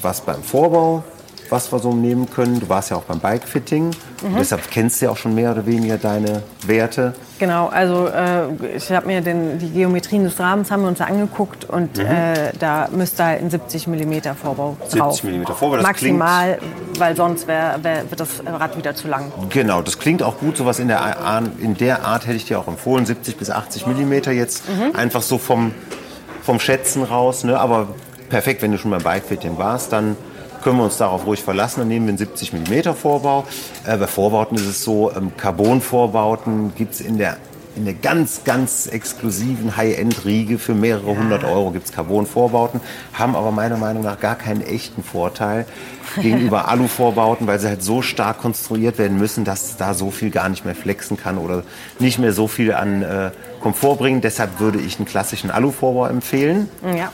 [0.00, 1.04] was beim Vorbau,
[1.50, 2.60] was wir so nehmen können.
[2.60, 3.90] Du warst ja auch beim Bikefitting.
[4.38, 7.14] Deshalb kennst du ja auch schon mehr oder weniger deine Werte.
[7.38, 11.64] Genau, also äh, ich habe mir den, die Geometrien des Rahmens haben wir uns angeguckt
[11.64, 12.04] und Mhm.
[12.04, 15.22] äh, da müsste halt ein 70 mm Vorbau 70 drauf.
[15.22, 16.58] Millimeter Vorbau, das Maximal,
[16.98, 19.30] weil sonst wär, wär, wird das Rad wieder zu lang.
[19.50, 20.56] Genau, das klingt auch gut.
[20.56, 21.00] Sowas in der,
[21.60, 23.06] in der Art hätte ich dir auch empfohlen.
[23.06, 25.72] 70 bis 80 Millimeter jetzt einfach so vom,
[26.42, 27.44] vom Schätzen raus.
[27.44, 27.58] Ne?
[27.58, 27.88] Aber
[28.28, 30.16] perfekt, wenn du schon beim Bikefitting warst, dann
[30.62, 31.80] können wir uns darauf ruhig verlassen.
[31.80, 33.46] Dann nehmen wir einen 70 Millimeter Vorbau.
[33.86, 37.36] Äh, bei Vorbauten ist es so, ähm, Carbon-Vorbauten gibt es in der
[37.78, 42.80] in der ganz, ganz exklusiven High-End-Riege für mehrere hundert Euro gibt es Carbon-Vorbauten,
[43.12, 45.64] haben aber meiner Meinung nach gar keinen echten Vorteil
[46.20, 50.48] gegenüber Alu-Vorbauten, weil sie halt so stark konstruiert werden müssen, dass da so viel gar
[50.48, 51.62] nicht mehr flexen kann oder
[52.00, 54.20] nicht mehr so viel an äh, Komfort bringen.
[54.20, 56.68] Deshalb würde ich einen klassischen Alu-Vorbau empfehlen.
[56.82, 57.12] Ja.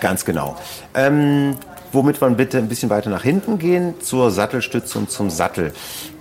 [0.00, 0.56] Ganz genau.
[0.94, 1.56] Ähm,
[1.92, 5.72] womit wir bitte ein bisschen weiter nach hinten gehen, zur Sattelstütze und zum Sattel.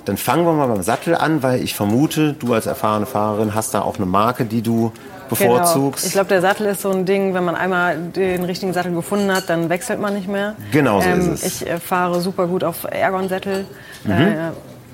[0.05, 3.73] Dann fangen wir mal beim Sattel an, weil ich vermute, du als erfahrene Fahrerin hast
[3.73, 4.91] da auch eine Marke, die du
[5.29, 6.03] bevorzugst.
[6.03, 6.07] Genau.
[6.07, 9.33] Ich glaube, der Sattel ist so ein Ding, wenn man einmal den richtigen Sattel gefunden
[9.33, 10.55] hat, dann wechselt man nicht mehr.
[10.71, 11.61] Genau so Ähm, ist es.
[11.61, 13.65] Ich äh, fahre super gut auf Ergon-Sättel
[14.03, 14.11] Mhm.
[14.11, 14.35] äh,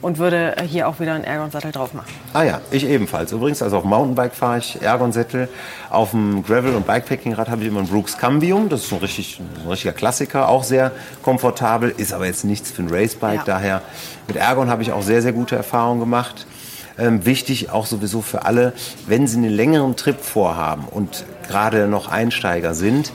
[0.02, 2.12] und würde hier auch wieder einen Ergon-Sattel drauf machen.
[2.34, 3.32] Ah ja, ich ebenfalls.
[3.32, 5.48] Übrigens, also auf Mountainbike fahre ich Ergon-Sättel.
[5.90, 8.70] Auf dem Gravel- und Bikepacking-Rad habe ich immer ein Brooks Cambium.
[8.70, 12.84] Das ist ein, richtig, ein richtiger Klassiker, auch sehr komfortabel, ist aber jetzt nichts für
[12.84, 13.36] ein Racebike.
[13.36, 13.44] Ja.
[13.46, 13.82] Daher
[14.28, 16.48] mit Ergon habe ich auch sehr, sehr gute Erfahrungen gemacht.
[16.98, 18.74] Ähm, wichtig auch sowieso für alle,
[19.08, 23.12] wenn Sie einen längeren Trip vorhaben und gerade noch Einsteiger sind,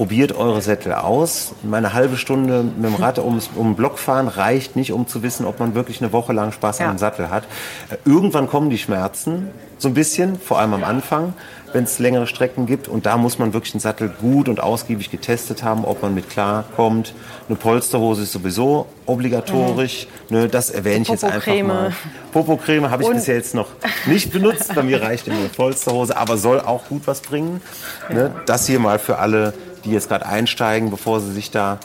[0.00, 1.52] probiert eure Sättel aus.
[1.62, 5.22] Meine halbe Stunde mit dem Rad um, um den Block fahren reicht nicht, um zu
[5.22, 6.86] wissen, ob man wirklich eine Woche lang Spaß Ja.
[6.86, 7.44] an dem Sattel hat.
[7.90, 11.34] Äh, Irgendwann kommen die Schmerzen, so ein bisschen, vor allem am Anfang,
[11.74, 12.88] wenn es längere Strecken gibt.
[12.88, 16.30] Und da muss man wirklich den Sattel gut und ausgiebig getestet haben, ob man mit
[16.30, 17.12] klarkommt.
[17.48, 20.06] Eine Polsterhose ist sowieso obligatorisch.
[20.30, 21.92] Ne, das erwähne ich jetzt einfach mal.
[22.32, 23.66] Popocreme habe ich Und- bisher jetzt noch
[24.06, 24.74] nicht benutzt.
[24.74, 27.60] Bei mir reicht immer eine Polsterhose, aber soll auch gut was bringen.
[28.08, 29.52] Ne, das hier mal für alle,
[29.84, 31.78] die jetzt gerade einsteigen, bevor sie sich da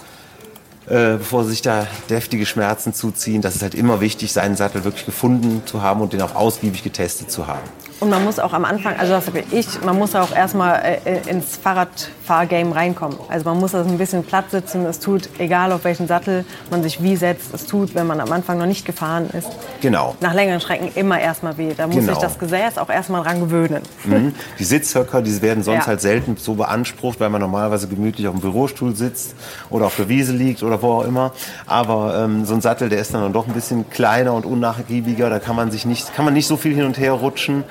[0.88, 3.41] äh, bevor sie sich da deftige Schmerzen zuziehen.
[3.41, 6.84] Das ist halt immer wichtig, seinen Sattel wirklich gefunden zu haben und den auch ausgiebig
[6.84, 7.67] getestet zu haben.
[8.01, 11.29] Und man muss auch am Anfang, also das sage ich, man muss auch erstmal äh,
[11.29, 13.17] ins Fahrradfahrgame reinkommen.
[13.29, 14.86] Also man muss also ein bisschen platt sitzen.
[14.86, 18.31] Es tut, egal auf welchen Sattel man sich wie setzt, es tut, wenn man am
[18.31, 19.47] Anfang noch nicht gefahren ist,
[19.81, 20.15] Genau.
[20.19, 21.73] nach längeren Strecken immer erstmal weh.
[21.75, 22.13] Da muss Genau.
[22.13, 23.81] sich das Gesäß auch erstmal dran gewöhnen.
[24.03, 24.34] Mhm.
[24.60, 25.88] Die Sitzhöcker, die werden sonst Ja.
[25.88, 29.36] halt selten so beansprucht, weil man normalerweise gemütlich auf dem Bürostuhl sitzt
[29.69, 31.31] oder auf der Wiese liegt oder wo auch immer.
[31.65, 35.29] Aber ähm, so ein Sattel, der ist dann doch ein bisschen kleiner und unnachgiebiger.
[35.29, 37.63] Da kann man sich nicht, kann man nicht so viel hin und her rutschen.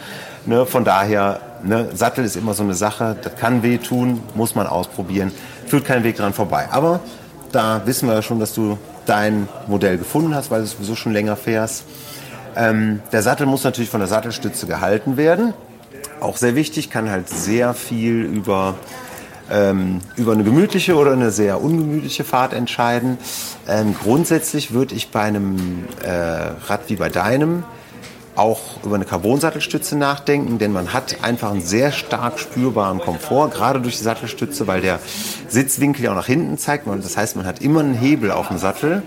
[0.47, 0.67] Ne?
[0.67, 1.89] Von daher, ne?
[1.95, 3.17] Sattel ist immer so eine Sache.
[3.23, 5.33] Das kann wehtun, muss man ausprobieren.
[5.67, 6.69] Führt kein Weg dran vorbei.
[6.71, 7.01] Aber
[7.53, 11.13] da wissen wir ja schon, dass du dein Modell gefunden hast, weil du sowieso schon
[11.13, 11.85] länger fährst.
[12.57, 15.55] Ähm, der Sattel muss natürlich von der Sattelstütze gehalten werden.
[16.21, 18.77] Auch sehr wichtig, kann halt sehr viel über,
[19.51, 23.19] ähm, über eine gemütliche oder eine sehr ungemütliche Fahrt entscheiden.
[23.69, 26.11] Ähm, grundsätzlich würde ich bei einem äh,
[26.67, 27.65] Rad wie bei deinem
[28.37, 33.81] auch über eine Carbon-Sattelstütze nachdenken, denn man hat einfach einen sehr stark spürbaren Komfort, gerade
[33.81, 34.99] durch die Sattelstütze, weil der
[35.49, 36.87] Sitzwinkel ja auch nach hinten zeigt.
[36.87, 39.03] Das heißt, man hat immer einen Hebel auf dem Sattel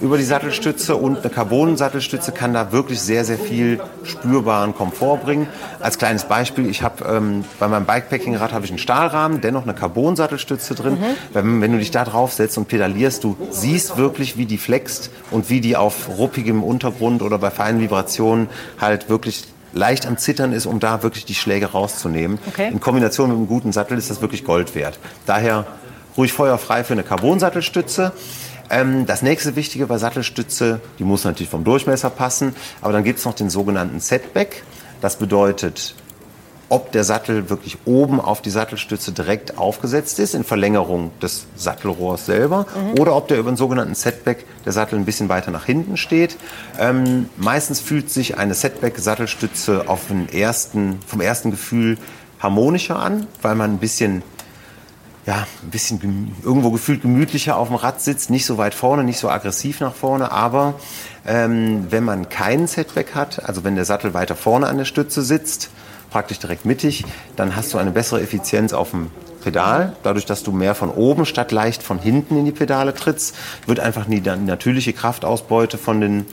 [0.00, 5.46] über die Sattelstütze und eine Carbon-Sattelstütze kann da wirklich sehr, sehr viel spürbaren Komfort bringen.
[5.80, 9.74] Als kleines Beispiel, ich habe ähm, bei meinem Bikepacking-Rad habe ich einen Stahlrahmen, dennoch eine
[9.74, 10.98] Carbon-Sattelstütze drin.
[11.32, 15.10] Wenn, wenn du dich da drauf setzt und pedalierst, du siehst wirklich, wie die flext
[15.30, 18.48] und wie die auf ruppigem Untergrund oder bei feinen Vibrationen
[18.80, 22.38] halt wirklich leicht am Zittern ist, um da wirklich die Schläge rauszunehmen.
[22.48, 22.68] Okay.
[22.68, 24.98] In Kombination mit einem guten Sattel ist das wirklich Gold wert.
[25.26, 25.66] Daher
[26.16, 28.12] ruhig feuerfrei für eine Carbon-Sattelstütze.
[28.68, 33.18] Ähm, das nächste Wichtige bei Sattelstütze, die muss natürlich vom Durchmesser passen, aber dann gibt
[33.18, 34.62] es noch den sogenannten Setback.
[35.00, 35.94] Das bedeutet,
[36.70, 42.26] ob der Sattel wirklich oben auf die Sattelstütze direkt aufgesetzt ist, in Verlängerung des Sattelrohrs
[42.26, 42.64] selber,
[42.98, 46.36] oder ob der über den sogenannten Setback der Sattel ein bisschen weiter nach hinten steht.
[46.78, 51.98] Ähm, meistens fühlt sich eine Setback-Sattelstütze auf den ersten, vom ersten Gefühl
[52.38, 54.22] harmonischer an, weil man ein bisschen
[55.26, 59.18] ja, ein bisschen irgendwo gefühlt gemütlicher auf dem Rad sitzt, nicht so weit vorne, nicht
[59.18, 60.74] so aggressiv nach vorne, aber
[61.26, 65.22] ähm, wenn man keinen Setback hat, also wenn der Sattel weiter vorne an der Stütze
[65.22, 65.70] sitzt,
[66.10, 67.04] praktisch direkt mittig,
[67.36, 69.10] dann hast du eine bessere Effizienz auf dem
[69.42, 69.94] Pedal.
[70.02, 73.80] Dadurch, dass du mehr von oben statt leicht von hinten in die Pedale trittst, wird
[73.80, 76.26] einfach die, natürliche Kraftausbeute von den,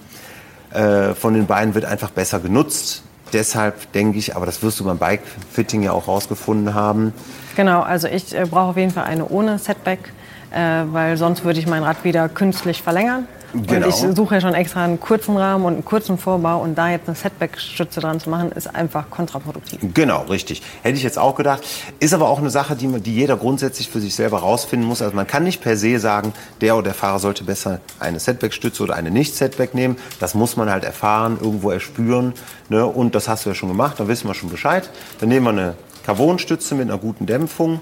[0.72, 3.04] äh, von den Beinen wird einfach besser genutzt.
[3.34, 7.14] Deshalb denke ich, aber das wirst du beim Bike-Fitting ja auch rausgefunden haben,
[7.58, 10.14] Genau, also ich äh, brauche auf jeden Fall eine ohne Setback,
[10.52, 13.28] äh, weil sonst würde ich mein Rad wieder künstlich verlängern.
[13.54, 13.88] Genau.
[13.88, 16.90] Und ich suche ja schon extra einen kurzen Rahmen und einen kurzen Vorbau und da
[16.90, 19.80] jetzt eine Setback-Stütze dran zu machen, ist einfach kontraproduktiv.
[19.94, 20.62] Genau, richtig.
[20.84, 21.64] Hätte ich jetzt auch gedacht.
[22.00, 25.02] Ist aber auch eine Sache, die, man- die jeder grundsätzlich für sich selber rausfinden muss.
[25.02, 28.84] Also man kann nicht per se sagen, der oder der Fahrer sollte besser eine Setback-Stütze
[28.84, 29.96] oder eine Nicht-Setback nehmen.
[30.20, 32.34] Das muss man halt erfahren, irgendwo erspüren.
[32.70, 32.86] Ne?
[32.86, 34.90] Und das hast du ja schon gemacht, dann wissen wir schon Bescheid.
[35.20, 35.74] Dann nehmen wir eine
[36.06, 37.82] Carbon-Stütze mit einer guten Dämpfung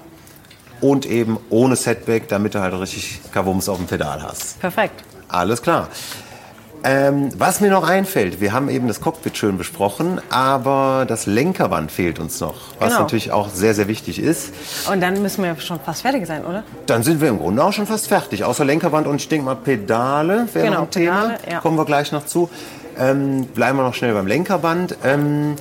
[0.80, 4.60] und eben ohne Setback, damit du halt richtig Kavums auf dem Pedal hast.
[4.60, 5.02] Perfekt.
[5.28, 5.88] Alles klar.
[6.84, 11.90] Ähm, was mir noch einfällt, wir haben eben das Cockpit schön besprochen, aber das Lenkerband
[11.90, 13.00] fehlt uns noch, was Genau.
[13.00, 14.52] natürlich auch sehr, sehr wichtig ist.
[14.92, 16.62] Und dann müssen wir schon fast fertig sein, oder?
[16.86, 18.44] Dann sind wir im Grunde auch schon fast fertig.
[18.44, 21.20] Außer Lenkerband und ich denke mal Pedale wäre Genau, ein Thema.
[21.22, 21.60] Pedale, ja.
[21.60, 22.50] Kommen wir gleich noch zu.
[22.98, 24.96] Ähm, bleiben wir noch schnell beim Lenkerband.
[25.02, 25.56] Ähm,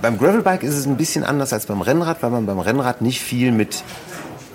[0.00, 3.20] beim Gravelbike ist es ein bisschen anders als beim Rennrad, weil man beim Rennrad nicht
[3.20, 3.82] viel mit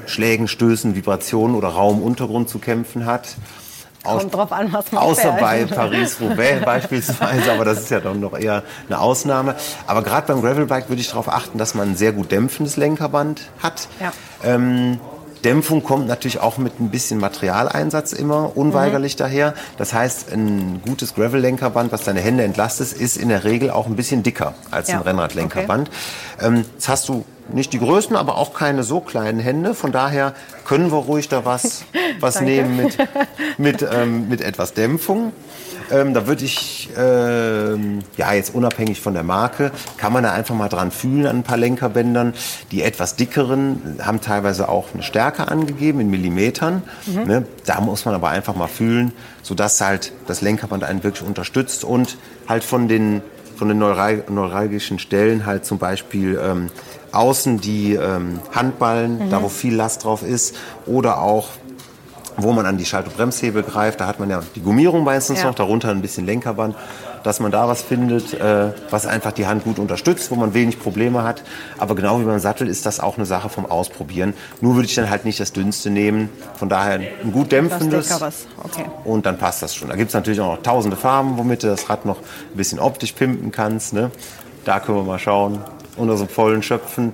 [0.08, 3.36] Schlägen, Stößen, Vibrationen oder rauem Untergrund zu kämpfen hat.
[4.04, 5.40] Aus- Kommt drauf an, was man Außer fährt.
[5.42, 9.56] bei Paris-Roubaix beispielsweise, aber das ist ja dann noch eher eine Ausnahme.
[9.86, 13.42] Aber gerade beim Gravelbike würde ich darauf achten, dass man ein sehr gut dämpfendes Lenkerband
[13.62, 13.88] hat.
[14.00, 14.12] Ja.
[14.44, 15.00] Ähm,
[15.44, 19.20] Dämpfung kommt natürlich auch mit ein bisschen Materialeinsatz immer unweigerlich Mhm.
[19.20, 19.54] daher.
[19.78, 23.96] Das heißt, ein gutes Gravel-Lenkerband, was deine Hände entlastet, ist in der Regel auch ein
[23.96, 24.98] bisschen dicker als Ja.
[24.98, 25.90] ein Rennradlenkerband.
[26.42, 29.74] Ähm, jetzt hast du nicht die größten, aber auch keine so kleinen Hände.
[29.74, 30.34] Von daher
[30.66, 31.84] können wir ruhig da was,
[32.20, 32.98] was nehmen mit,
[33.58, 35.34] mit, ähm, mit etwas Dämpfung.
[35.92, 40.56] Ähm, da würde ich, ähm, ja, jetzt unabhängig von der Marke, kann man da einfach
[40.56, 42.34] mal dran fühlen an ein paar Lenkerbändern.
[42.72, 46.84] Die etwas dickeren haben teilweise auch eine Stärke angegeben in Millimetern.
[47.26, 47.46] Ne?
[47.66, 52.18] Da muss man aber einfach mal fühlen, sodass halt das Lenkerband einen wirklich unterstützt und
[52.48, 53.22] halt von den,
[53.56, 56.70] von den neural neuralgischen Stellen halt zum Beispiel ähm,
[57.12, 61.50] außen die ähm, Handballen, da wo viel Last drauf ist, oder auch
[62.38, 64.00] wo man an die Schalt- und Bremshebel greift.
[64.02, 65.48] Da hat man ja die Gummierung meistens Ja.
[65.48, 66.76] noch, darunter ein bisschen Lenkerband,
[67.24, 70.80] dass man da was findet, äh, was einfach die Hand gut unterstützt, wo man wenig
[70.80, 71.44] Probleme hat.
[71.78, 74.34] Aber genau wie beim Sattel ist das auch eine Sache vom Ausprobieren.
[74.60, 76.30] Nur würde ich dann halt nicht das dünnste nehmen.
[76.56, 78.12] Von daher ein gut dämpfendes.
[78.64, 78.86] Okay.
[79.04, 79.90] Und dann passt das schon.
[79.90, 82.80] Da gibt es natürlich auch noch tausende Farben, womit du das Rad noch ein bisschen
[82.80, 83.94] optisch pimpen kannst.
[83.94, 84.10] Ne?
[84.66, 85.60] Da können wir mal schauen.
[85.98, 87.14] Unter so vollen Schöpfen.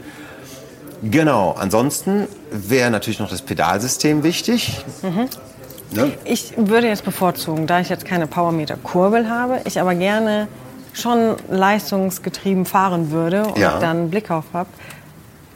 [1.04, 4.84] Genau, ansonsten wäre natürlich noch das Pedalsystem wichtig.
[5.92, 6.12] Ne?
[6.26, 10.48] Ich würde jetzt bevorzugen, da ich jetzt keine Powermeter-Kurbel habe, ich aber gerne
[10.94, 13.80] schon leistungsgetrieben fahren würde und Ja.
[13.80, 14.70] dann einen Blick auf habe,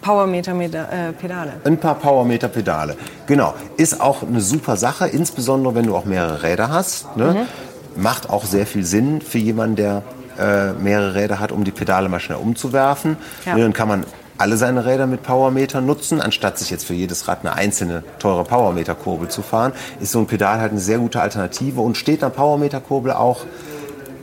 [0.02, 1.54] Powermeter-Pedale.
[1.64, 2.96] Ein paar Powermeter Pedale.
[3.28, 3.54] Genau.
[3.78, 7.16] Ist auch eine super Sache, insbesondere wenn du auch mehrere Räder hast.
[7.18, 7.48] Ne?
[7.96, 10.04] Macht auch sehr viel Sinn für jemanden, der
[10.40, 13.18] äh, mehrere Räder hat, um die Pedale mal schnell umzuwerfen.
[13.46, 13.56] Ja.
[13.56, 14.06] Ne, Dann kann man
[14.42, 18.44] alle seine Räder mit Powermeter nutzen, anstatt sich jetzt für jedes Rad eine einzelne teure
[18.44, 19.72] Powermeter-Kurbel zu fahren.
[20.00, 23.46] Ist so ein Pedal halt eine sehr gute Alternative und steht einer Powermeter-Kurbel auch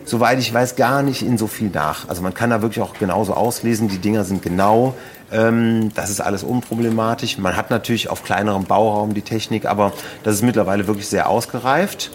[0.05, 2.09] soweit ich weiß, gar nicht in so viel nach.
[2.09, 4.95] Also man kann da wirklich auch genauso auslesen, die Dinger sind genau.
[5.31, 7.39] Ähm, das ist alles unproblematisch.
[7.39, 9.93] Man hat natürlich auf kleinerem Bauraum die Technik, aber
[10.25, 12.11] das ist mittlerweile wirklich sehr ausgereift.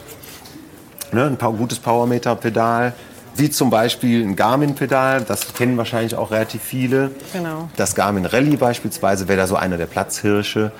[1.11, 2.93] Ne, ein paar, gutes Powermeter-Pedal,
[3.35, 7.11] wie zum Beispiel ein Garmin-Pedal, das kennen wahrscheinlich auch relativ viele.
[7.31, 7.69] Genau.
[7.75, 10.71] Das Garmin Rally beispielsweise wäre da so einer der Platzhirsche.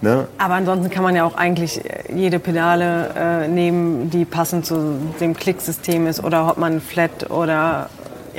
[0.00, 0.28] Ne?
[0.38, 5.00] Aber ansonsten kann man ja auch eigentlich äh, jede Pedale äh, nehmen, die passend zu
[5.20, 7.90] dem Klicksystem ist oder ob man Flat oder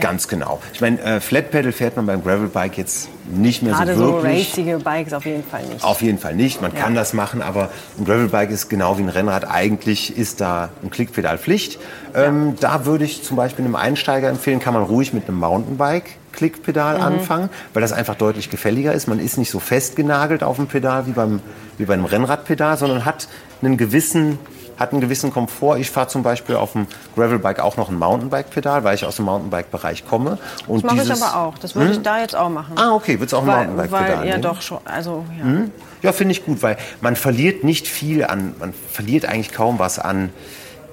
[0.02, 0.60] Ganz genau.
[0.74, 4.14] Ich meine, äh, Flat Pedal fährt man beim Gravelbike jetzt nicht mehr gerade so so
[4.24, 4.50] wirklich.
[4.50, 5.84] racige Bikes auf jeden Fall nicht.
[5.84, 6.62] Auf jeden Fall nicht.
[6.62, 6.80] Man Ja.
[6.82, 9.50] kann das machen, aber ein Gravelbike ist genau wie ein Rennrad.
[9.50, 11.80] Eigentlich ist da ein Klickpedal Pflicht.
[12.16, 16.12] Ähm, da würde ich zum Beispiel einem Einsteiger empfehlen, kann man ruhig mit einem Mountainbike
[16.32, 17.04] Klickpedal Mhm.
[17.04, 19.08] anfangen, weil das einfach deutlich gefälliger ist.
[19.08, 21.42] Man ist nicht so festgenagelt auf dem Pedal wie beim,
[21.78, 23.28] wie bei einem Rennradpedal, sondern hat
[23.62, 24.38] einen gewissen
[24.80, 25.78] hat einen gewissen Komfort.
[25.78, 29.26] Ich fahre zum Beispiel auf dem Gravelbike auch noch ein Mountainbike-Pedal, weil ich aus dem
[29.26, 30.38] Mountainbike-Bereich komme.
[30.68, 31.58] Und Das mache ich aber auch.
[31.58, 32.76] Das würde ich da jetzt auch machen.
[32.78, 34.42] Ah, okay, würdest auch ein Mountainbike-Pedal weil ja nehmen?
[34.42, 34.80] doch schon.
[34.86, 35.66] Also ja.
[36.02, 40.00] Ja, finde ich gut, weil man verliert nicht viel an, man verliert eigentlich kaum was
[40.00, 40.30] an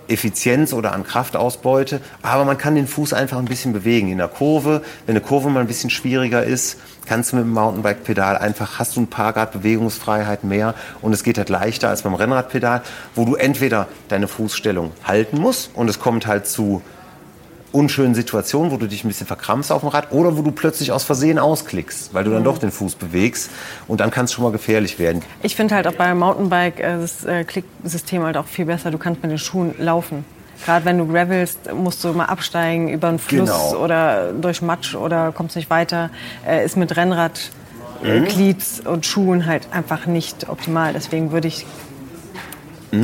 [0.08, 4.28] Effizienz oder an Kraftausbeute, aber man kann den Fuß einfach ein bisschen bewegen in der
[4.28, 4.82] Kurve.
[5.06, 8.96] Wenn eine Kurve mal ein bisschen schwieriger ist, kannst du mit dem Mountainbike-Pedal einfach, hast
[8.96, 12.82] du ein paar Grad Bewegungsfreiheit mehr und es geht halt leichter als beim Rennradpedal,
[13.14, 16.82] wo du entweder deine Fußstellung halten musst und es kommt halt zu
[17.72, 20.92] unschönen Situationen, wo du dich ein bisschen verkrampfst auf dem Rad oder wo du plötzlich
[20.92, 23.50] aus Versehen ausklickst, weil du dann doch den Fuß bewegst
[23.88, 25.22] und dann kann es schon mal gefährlich werden.
[25.42, 28.90] Ich finde halt auch beim Mountainbike äh, das äh, Klicksystem halt auch viel besser.
[28.90, 30.24] Du kannst mit den Schuhen laufen.
[30.64, 33.76] Gerade wenn du gravelst, musst du mal absteigen über einen Fluss Genau.
[33.84, 36.08] oder durch Matsch oder kommst nicht weiter.
[36.46, 37.50] Äh, ist mit Rennrad,
[38.02, 38.24] äh, Mhm.
[38.24, 40.94] Glieds und Schuhen halt einfach nicht optimal.
[40.94, 41.66] Deswegen würde ich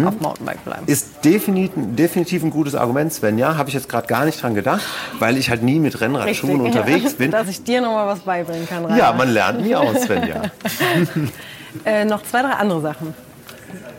[0.00, 0.06] Mhm.
[0.08, 0.82] auf Mountainbike bleiben.
[0.86, 3.38] Ist definitiv, definitiv ein gutes Argument, Sven.
[3.38, 4.82] Ja, habe ich jetzt gerade gar nicht dran gedacht,
[5.18, 7.18] weil ich halt nie mit Rennradschuhen unterwegs ja.
[7.18, 7.30] bin.
[7.30, 8.82] Dass ich dir noch mal was beibringen kann.
[8.82, 9.12] Ja, Rainer.
[9.14, 10.26] man lernt nie aus, Sven.
[10.26, 10.42] Ja.
[11.86, 13.14] Äh, noch zwei, drei andere Sachen.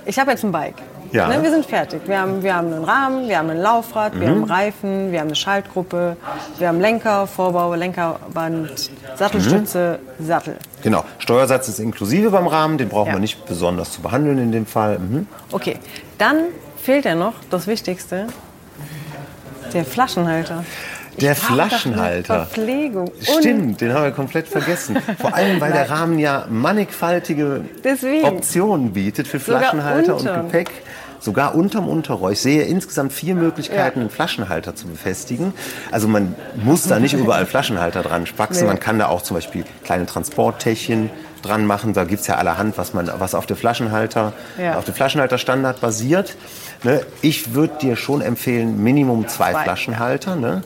[0.05, 0.75] Ich habe jetzt ein Bike.
[1.13, 1.27] Ja.
[1.27, 2.01] Ne, wir sind fertig.
[2.07, 4.31] Wir haben, wir haben einen Rahmen, wir haben ein Laufrad, wir Mhm.
[4.31, 6.17] haben Reifen, wir haben eine Schaltgruppe,
[6.57, 10.57] wir haben Lenker, Vorbau, Lenkerband, Sattelstütze, Sattel.
[10.81, 11.05] Genau.
[11.19, 13.13] Steuersatz ist inklusive beim Rahmen, den brauchen Ja.
[13.13, 14.97] wir nicht besonders zu behandeln in dem Fall.
[14.97, 15.27] Mhm.
[15.51, 15.77] Okay,
[16.17, 16.37] dann
[16.81, 18.25] fehlt ja noch das Wichtigste,
[19.71, 20.63] Der Flaschenhalter.
[21.21, 22.45] Der Flaschenhalter.
[22.47, 23.11] Verpflegung.
[23.21, 24.97] Stimmt, den haben wir komplett vergessen.
[25.19, 28.25] Vor allem, weil der Rahmen ja mannigfaltige Deswegen.
[28.25, 30.23] Optionen bietet für Flaschenhalter und.
[30.25, 30.71] Gepäck.
[31.23, 32.31] Sogar unterm Unterrohr.
[32.33, 35.53] Ich sehe insgesamt vier Möglichkeiten, einen Flaschenhalter zu befestigen.
[35.89, 38.63] Also man muss da nicht überall Flaschenhalter dran spaxen.
[38.63, 38.67] Nee.
[38.67, 41.09] Man kann da auch zum Beispiel kleine Transporttäschchen
[41.41, 41.93] dran machen.
[41.93, 44.77] Da gibt's ja allerhand, was, man, was auf, der Flaschenhalter, Ja.
[44.77, 46.35] auf dem Flaschenhalterstandard basiert.
[46.83, 46.99] Ne?
[47.21, 50.35] Ich würde dir schon empfehlen, Minimum zwei, Zwei, Flaschenhalter.
[50.35, 50.61] Ne?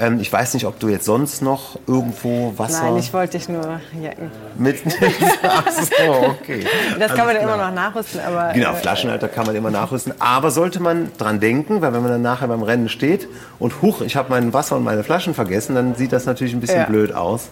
[0.00, 3.48] Ähm, ich weiß nicht, ob du jetzt sonst noch irgendwo Wasser Nein, ich wollte dich
[3.48, 4.30] nur jacken.
[4.56, 4.98] mitnimmst.
[5.42, 6.64] Ach so, okay.
[6.98, 8.52] Das kann man ja immer noch nachrüsten, aber.
[8.54, 10.14] Genau, äh, Flaschenhalter kann man immer nachrüsten.
[10.18, 14.00] Aber sollte man dran denken, weil wenn man dann nachher beim Rennen steht und huch,
[14.00, 16.86] ich habe mein Wasser und meine Flaschen vergessen, dann sieht das natürlich ein bisschen Ja.
[16.86, 17.50] blöd aus.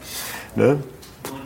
[0.56, 0.78] Ne?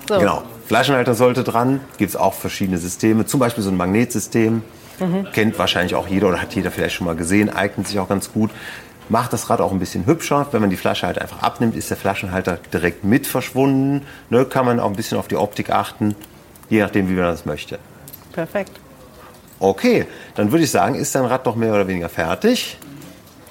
[0.09, 0.19] So.
[0.19, 0.43] Genau.
[0.67, 1.81] Flaschenhalter sollte dran.
[1.99, 3.27] Gibt es auch verschiedene Systeme.
[3.27, 4.63] Zum Beispiel so ein Magnetsystem.
[5.01, 5.27] Mhm.
[5.33, 7.51] Kennt wahrscheinlich auch jeder oder hat jeder vielleicht schon mal gesehen.
[7.51, 8.51] Eignet sich auch ganz gut.
[9.09, 10.47] Macht das Rad auch ein bisschen hübscher.
[10.53, 14.07] Wenn man die Flasche halt einfach abnimmt, ist der Flaschenhalter direkt mit verschwunden.
[14.31, 14.45] Ne?
[14.45, 16.15] Kann man auch ein bisschen auf die Optik achten.
[16.71, 17.79] Je nachdem, wie man das möchte.
[18.33, 18.73] Perfekt.
[19.59, 22.79] Okay, dann würde ich sagen, ist dein Rad doch mehr oder weniger fertig.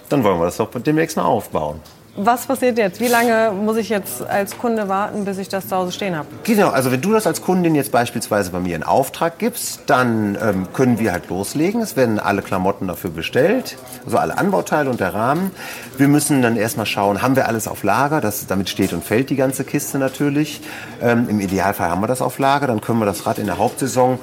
[0.09, 1.79] Dann wollen wir das doch demnächst mal aufbauen.
[2.23, 2.99] Was passiert jetzt?
[2.99, 6.27] Wie lange muss ich jetzt als Kunde warten, bis ich das zu Hause stehen habe?
[6.43, 10.37] Genau, also wenn du das als Kundin jetzt beispielsweise bei mir in Auftrag gibst, dann
[10.39, 11.81] ähm, können wir halt loslegen.
[11.81, 15.49] Es werden alle Klamotten dafür bestellt, also alle Anbauteile und der Rahmen.
[15.97, 18.21] Wir müssen dann erstmal schauen, haben wir alles auf Lager?
[18.21, 20.61] Das, damit steht und fällt die ganze Kiste natürlich.
[21.01, 23.57] Ähm, Im Idealfall haben wir das auf Lager, dann können wir das Rad in der
[23.57, 24.19] Hauptsaison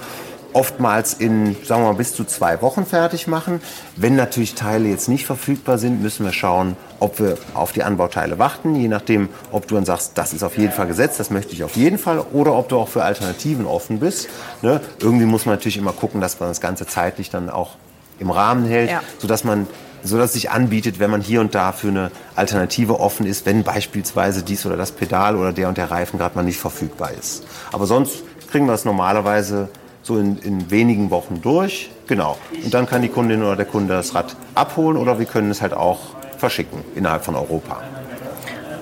[0.52, 3.61] oftmals in, sagen wir mal, bis zu zwei Wochen fertig machen.
[3.96, 8.38] Wenn natürlich Teile jetzt nicht verfügbar sind, müssen wir schauen, ob wir auf die Anbauteile
[8.38, 11.52] warten, je nachdem, ob du dann sagst, das ist auf jeden Fall gesetzt, das möchte
[11.52, 14.28] ich auf jeden Fall, oder ob du auch für Alternativen offen bist.
[14.62, 14.80] Ne?
[15.00, 17.76] Irgendwie muss man natürlich immer gucken, dass man das Ganze zeitlich dann auch
[18.18, 19.02] im Rahmen hält, Ja.
[19.18, 19.66] sodass man
[20.04, 23.64] sodass es sich anbietet, wenn man hier und da für eine Alternative offen ist, wenn
[23.64, 27.42] beispielsweise dies oder das Pedal oder der und der Reifen gerade mal nicht verfügbar ist.
[27.72, 29.68] Aber sonst kriegen wir es normalerweise
[30.02, 31.90] so in, in wenigen Wochen durch.
[32.06, 32.38] Genau.
[32.64, 35.61] Und dann kann die Kundin oder der Kunde das Rad abholen oder wir können es
[35.61, 35.98] halt auch
[36.38, 37.82] verschicken innerhalb von Europa.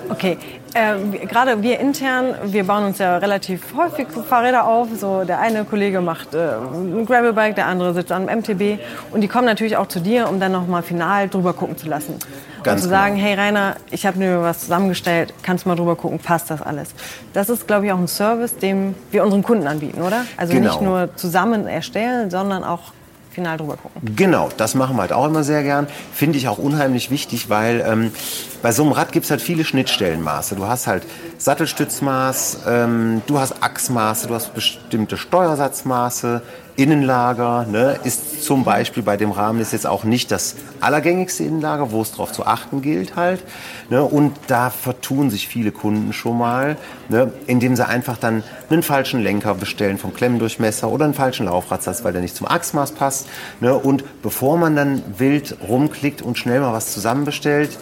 [0.09, 0.39] Okay,
[0.75, 4.89] ähm, gerade wir intern, wir bauen uns ja relativ häufig Fahrräder auf.
[4.99, 8.79] So der eine Kollege macht äh, ein Gravelbike, der andere sitzt am MTB
[9.13, 11.87] und die kommen natürlich auch zu dir, um dann noch mal final drüber gucken zu
[11.89, 12.19] lassen
[12.63, 13.01] Ganz und zu genau.
[13.03, 16.61] sagen, hey Rainer, ich habe mir was zusammengestellt, kannst du mal drüber gucken, passt das
[16.61, 16.91] alles?
[17.33, 20.25] Das ist, glaube ich, auch ein Service, den wir unseren Kunden anbieten, oder?
[20.37, 20.69] Also Genau.
[20.71, 22.93] nicht nur zusammen erstellen, sondern auch
[23.37, 24.17] final drüber gucken.
[24.17, 25.87] Genau, das machen wir halt auch immer sehr gern.
[26.13, 28.11] Finde ich auch unheimlich wichtig, weil ähm,
[28.63, 30.57] bei so einem Rad gibt es halt viele Schnittstellenmaße.
[30.57, 31.05] Du hast halt
[31.39, 36.43] Sattelstützmaß, ähm, du hast Achsmaße, du hast bestimmte Steuersatzmaße,
[36.77, 37.67] Innenlager.
[37.71, 42.03] Ne, ist zum Beispiel bei dem Rahmen ist jetzt auch nicht das allergängigste Innenlager, wo
[42.03, 43.43] es darauf zu achten gilt halt.
[43.91, 46.77] Ne, und da vertun sich viele Kunden schon mal,
[47.09, 52.05] ne, indem sie einfach dann einen falschen Lenker bestellen vom Klemmendurchmesser oder einen falschen Laufradsatz,
[52.05, 53.29] weil der nicht zum Achsmaß passt.
[53.61, 57.79] Ne, und bevor man dann wild rumklickt und schnell mal was zusammenbestellt,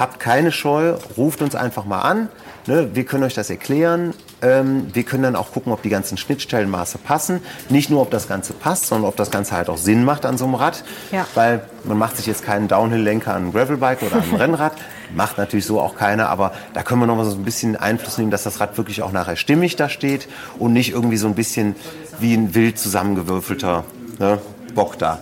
[0.00, 2.28] habt keine Scheu, ruft uns einfach mal an.
[2.66, 4.14] Ne, wir können euch das erklären.
[4.42, 7.40] Ähm, wir können dann auch gucken, ob die ganzen Schnittstellenmaße passen.
[7.68, 10.36] Nicht nur, ob das Ganze passt, sondern ob das Ganze halt auch Sinn macht an
[10.38, 10.84] so einem Rad.
[11.10, 11.26] Ja.
[11.34, 14.72] Weil man macht sich jetzt keinen Downhill-Lenker an einem Gravelbike oder an einem Rennrad.
[15.14, 18.18] Macht natürlich so auch keiner, aber da können wir noch mal so ein bisschen Einfluss
[18.18, 21.34] nehmen, dass das Rad wirklich auch nachher stimmig da steht und nicht irgendwie so ein
[21.34, 21.74] bisschen
[22.20, 23.84] wie ein wild zusammengewürfelter
[24.18, 24.38] ne,
[24.74, 25.18] Bock da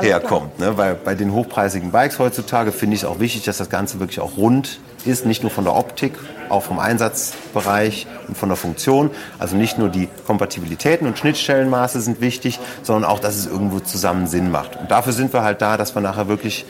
[0.00, 0.58] herkommt.
[0.58, 0.76] Ne?
[0.76, 4.20] Weil bei den hochpreisigen Bikes heutzutage finde ich es auch wichtig, dass das Ganze wirklich
[4.20, 6.14] auch rund ist, nicht nur von der Optik,
[6.48, 9.10] auch vom Einsatzbereich und von der Funktion.
[9.38, 14.26] Also nicht nur die Kompatibilitäten und Schnittstellenmaße sind wichtig, sondern auch, dass es irgendwo zusammen
[14.26, 14.76] Sinn macht.
[14.76, 16.64] Und dafür sind wir halt da, dass wir nachher wirklich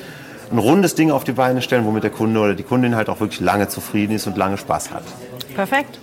[0.53, 3.20] ein rundes Ding auf die Beine stellen, womit der Kunde oder die Kundin halt auch
[3.20, 5.03] wirklich lange zufrieden ist und lange Spaß hat.
[5.55, 5.99] Perfekt.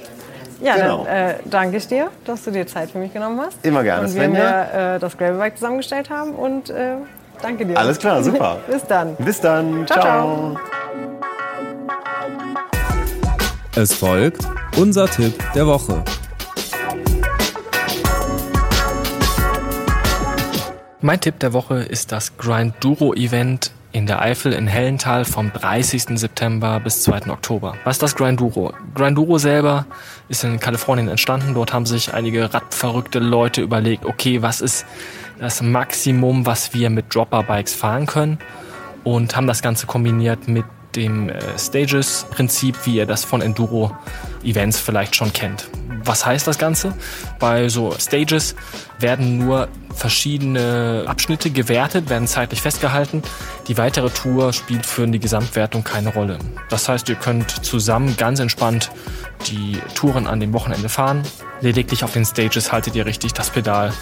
[0.62, 1.04] Ja, Genau.
[1.06, 3.58] dann äh, danke ich dir, dass du dir Zeit für mich genommen hast.
[3.66, 6.96] Immer gerne, Und wir mir äh, das Gravelbike zusammengestellt haben und äh,
[7.42, 7.78] danke dir.
[7.78, 8.58] Alles klar, super.
[8.70, 9.16] Bis dann.
[9.18, 9.86] Bis dann.
[9.88, 10.58] Ciao, ciao.
[13.76, 16.04] Es folgt unser Tipp der Woche.
[21.02, 26.20] Mein Tipp der Woche ist das Grinduro Event in der Eifel in Hellental vom 30.
[26.20, 27.32] September bis 2.
[27.32, 27.74] Oktober.
[27.84, 28.76] Was ist das Grinduro?
[28.94, 29.88] Grinduro selber
[30.30, 31.56] ist in Kalifornien entstanden.
[31.56, 34.86] Dort haben sich einige radverrückte Leute überlegt, okay, was ist
[35.40, 38.38] das Maximum, was wir mit Dropper-Bikes fahren können
[39.04, 40.66] und haben das Ganze kombiniert mit
[40.96, 45.68] dem äh, Stages-Prinzip, wie ihr das von Enduro-Events vielleicht schon kennt.
[46.06, 46.94] Was heißt das Ganze?
[47.40, 48.56] Bei so Stages
[49.00, 53.22] werden nur verschiedene Abschnitte gewertet, werden zeitlich festgehalten.
[53.68, 56.40] Die weitere Tour spielt für die Gesamtwertung keine Rolle.
[56.70, 58.92] Das heißt, ihr könnt zusammen ganz entspannt
[59.48, 61.24] die Touren an dem Wochenende fahren.
[61.62, 63.94] Lediglich auf den Stages haltet ihr richtig das Pedal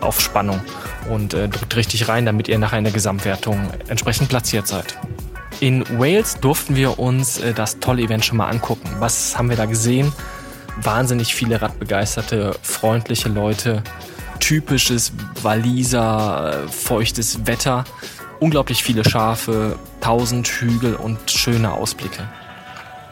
[0.00, 0.60] auf Spannung
[1.08, 4.98] und äh, drückt richtig rein, damit ihr nachher in der Gesamtwertung entsprechend platziert seid.
[5.60, 8.88] In Wales durften wir uns äh, das tolle Event schon mal angucken.
[9.00, 10.12] Was haben wir da gesehen?
[10.82, 13.82] Wahnsinnig viele radbegeisterte, freundliche Leute,
[14.38, 17.82] typisches Waliser, äh, feuchtes Wetter,
[18.38, 22.28] unglaublich viele Schafe, tausend Hügel und schöne Ausblicke.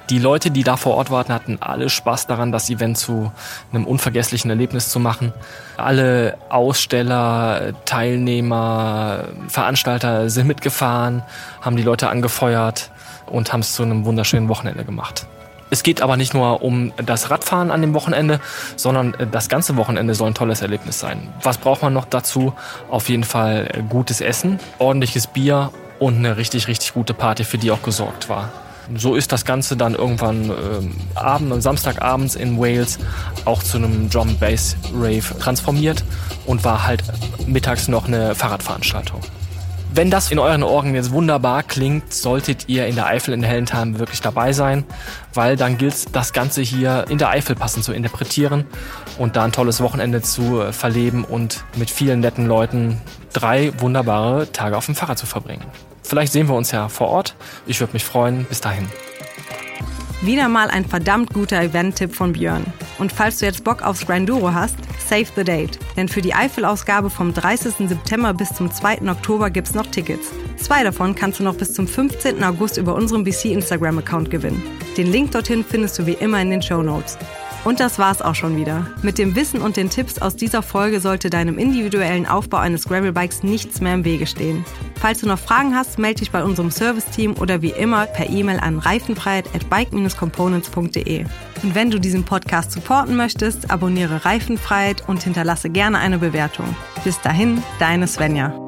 [0.08, 3.32] Die Leute, die da vor Ort waren, hatten alle Spaß daran, das Event zu
[3.72, 5.32] einem unvergesslichen Erlebnis zu machen.
[5.76, 11.24] Alle Aussteller, Teilnehmer, Veranstalter sind mitgefahren,
[11.60, 12.90] haben die Leute angefeuert
[13.26, 15.26] und haben es zu einem wunderschönen Wochenende gemacht.
[15.70, 18.38] Es geht aber nicht nur um das Radfahren an dem Wochenende,
[18.76, 21.28] sondern das ganze Wochenende soll ein tolles Erlebnis sein.
[21.42, 22.54] Was braucht man noch dazu?
[22.88, 27.72] Auf jeden Fall gutes Essen, ordentliches Bier und eine richtig, richtig gute Party, für die
[27.72, 28.52] auch gesorgt war.
[28.94, 32.98] So ist das Ganze dann irgendwann ähm, Abend und Samstagabends in Wales
[33.44, 36.04] auch zu einem Drum Bass Rave transformiert
[36.46, 37.02] und war halt
[37.46, 39.20] mittags noch eine Fahrradveranstaltung.
[39.96, 43.98] Wenn das in euren Ohren jetzt wunderbar klingt, solltet ihr in der Eifel in Hellentheim
[43.98, 44.84] wirklich dabei sein,
[45.32, 48.66] weil dann gilt das Ganze hier in der Eifel passend zu interpretieren
[49.16, 53.00] und da ein tolles Wochenende zu äh, verleben und mit vielen netten Leuten
[53.32, 55.64] drei wunderbare Tage auf dem Fahrrad zu verbringen.
[56.06, 57.34] Vielleicht sehen wir uns ja vor Ort.
[57.66, 58.44] Ich würde mich freuen.
[58.44, 58.86] Bis dahin.
[60.22, 62.64] Wieder mal ein verdammt guter Event-Tipp von Björn.
[62.98, 64.76] Und falls du jetzt Bock aufs Granduro hast,
[65.08, 65.78] save the date.
[65.96, 67.88] Denn für die Eifel-Ausgabe vom 30.
[67.88, 69.02] September bis zum 2.
[69.10, 70.28] Oktober gibt's noch Tickets.
[70.56, 72.42] Zwei davon kannst du noch bis zum 15.
[72.42, 74.62] August über unseren BC Instagram-Account gewinnen.
[74.96, 77.18] Den Link dorthin findest du wie immer in den Show Notes.
[77.66, 78.86] Und das war's auch schon wieder.
[79.02, 83.42] Mit dem Wissen und den Tipps aus dieser Folge sollte deinem individuellen Aufbau eines Gravelbikes
[83.42, 84.64] nichts mehr im Wege stehen.
[85.00, 88.60] Falls du noch Fragen hast, melde dich bei unserem Serviceteam oder wie immer per E-Mail
[88.60, 91.24] an reifenfreiheit@bike-components.de.
[91.64, 96.76] Und wenn du diesen Podcast supporten möchtest, abonniere Reifenfreiheit und hinterlasse gerne eine Bewertung.
[97.02, 98.65] Bis dahin, deine Svenja.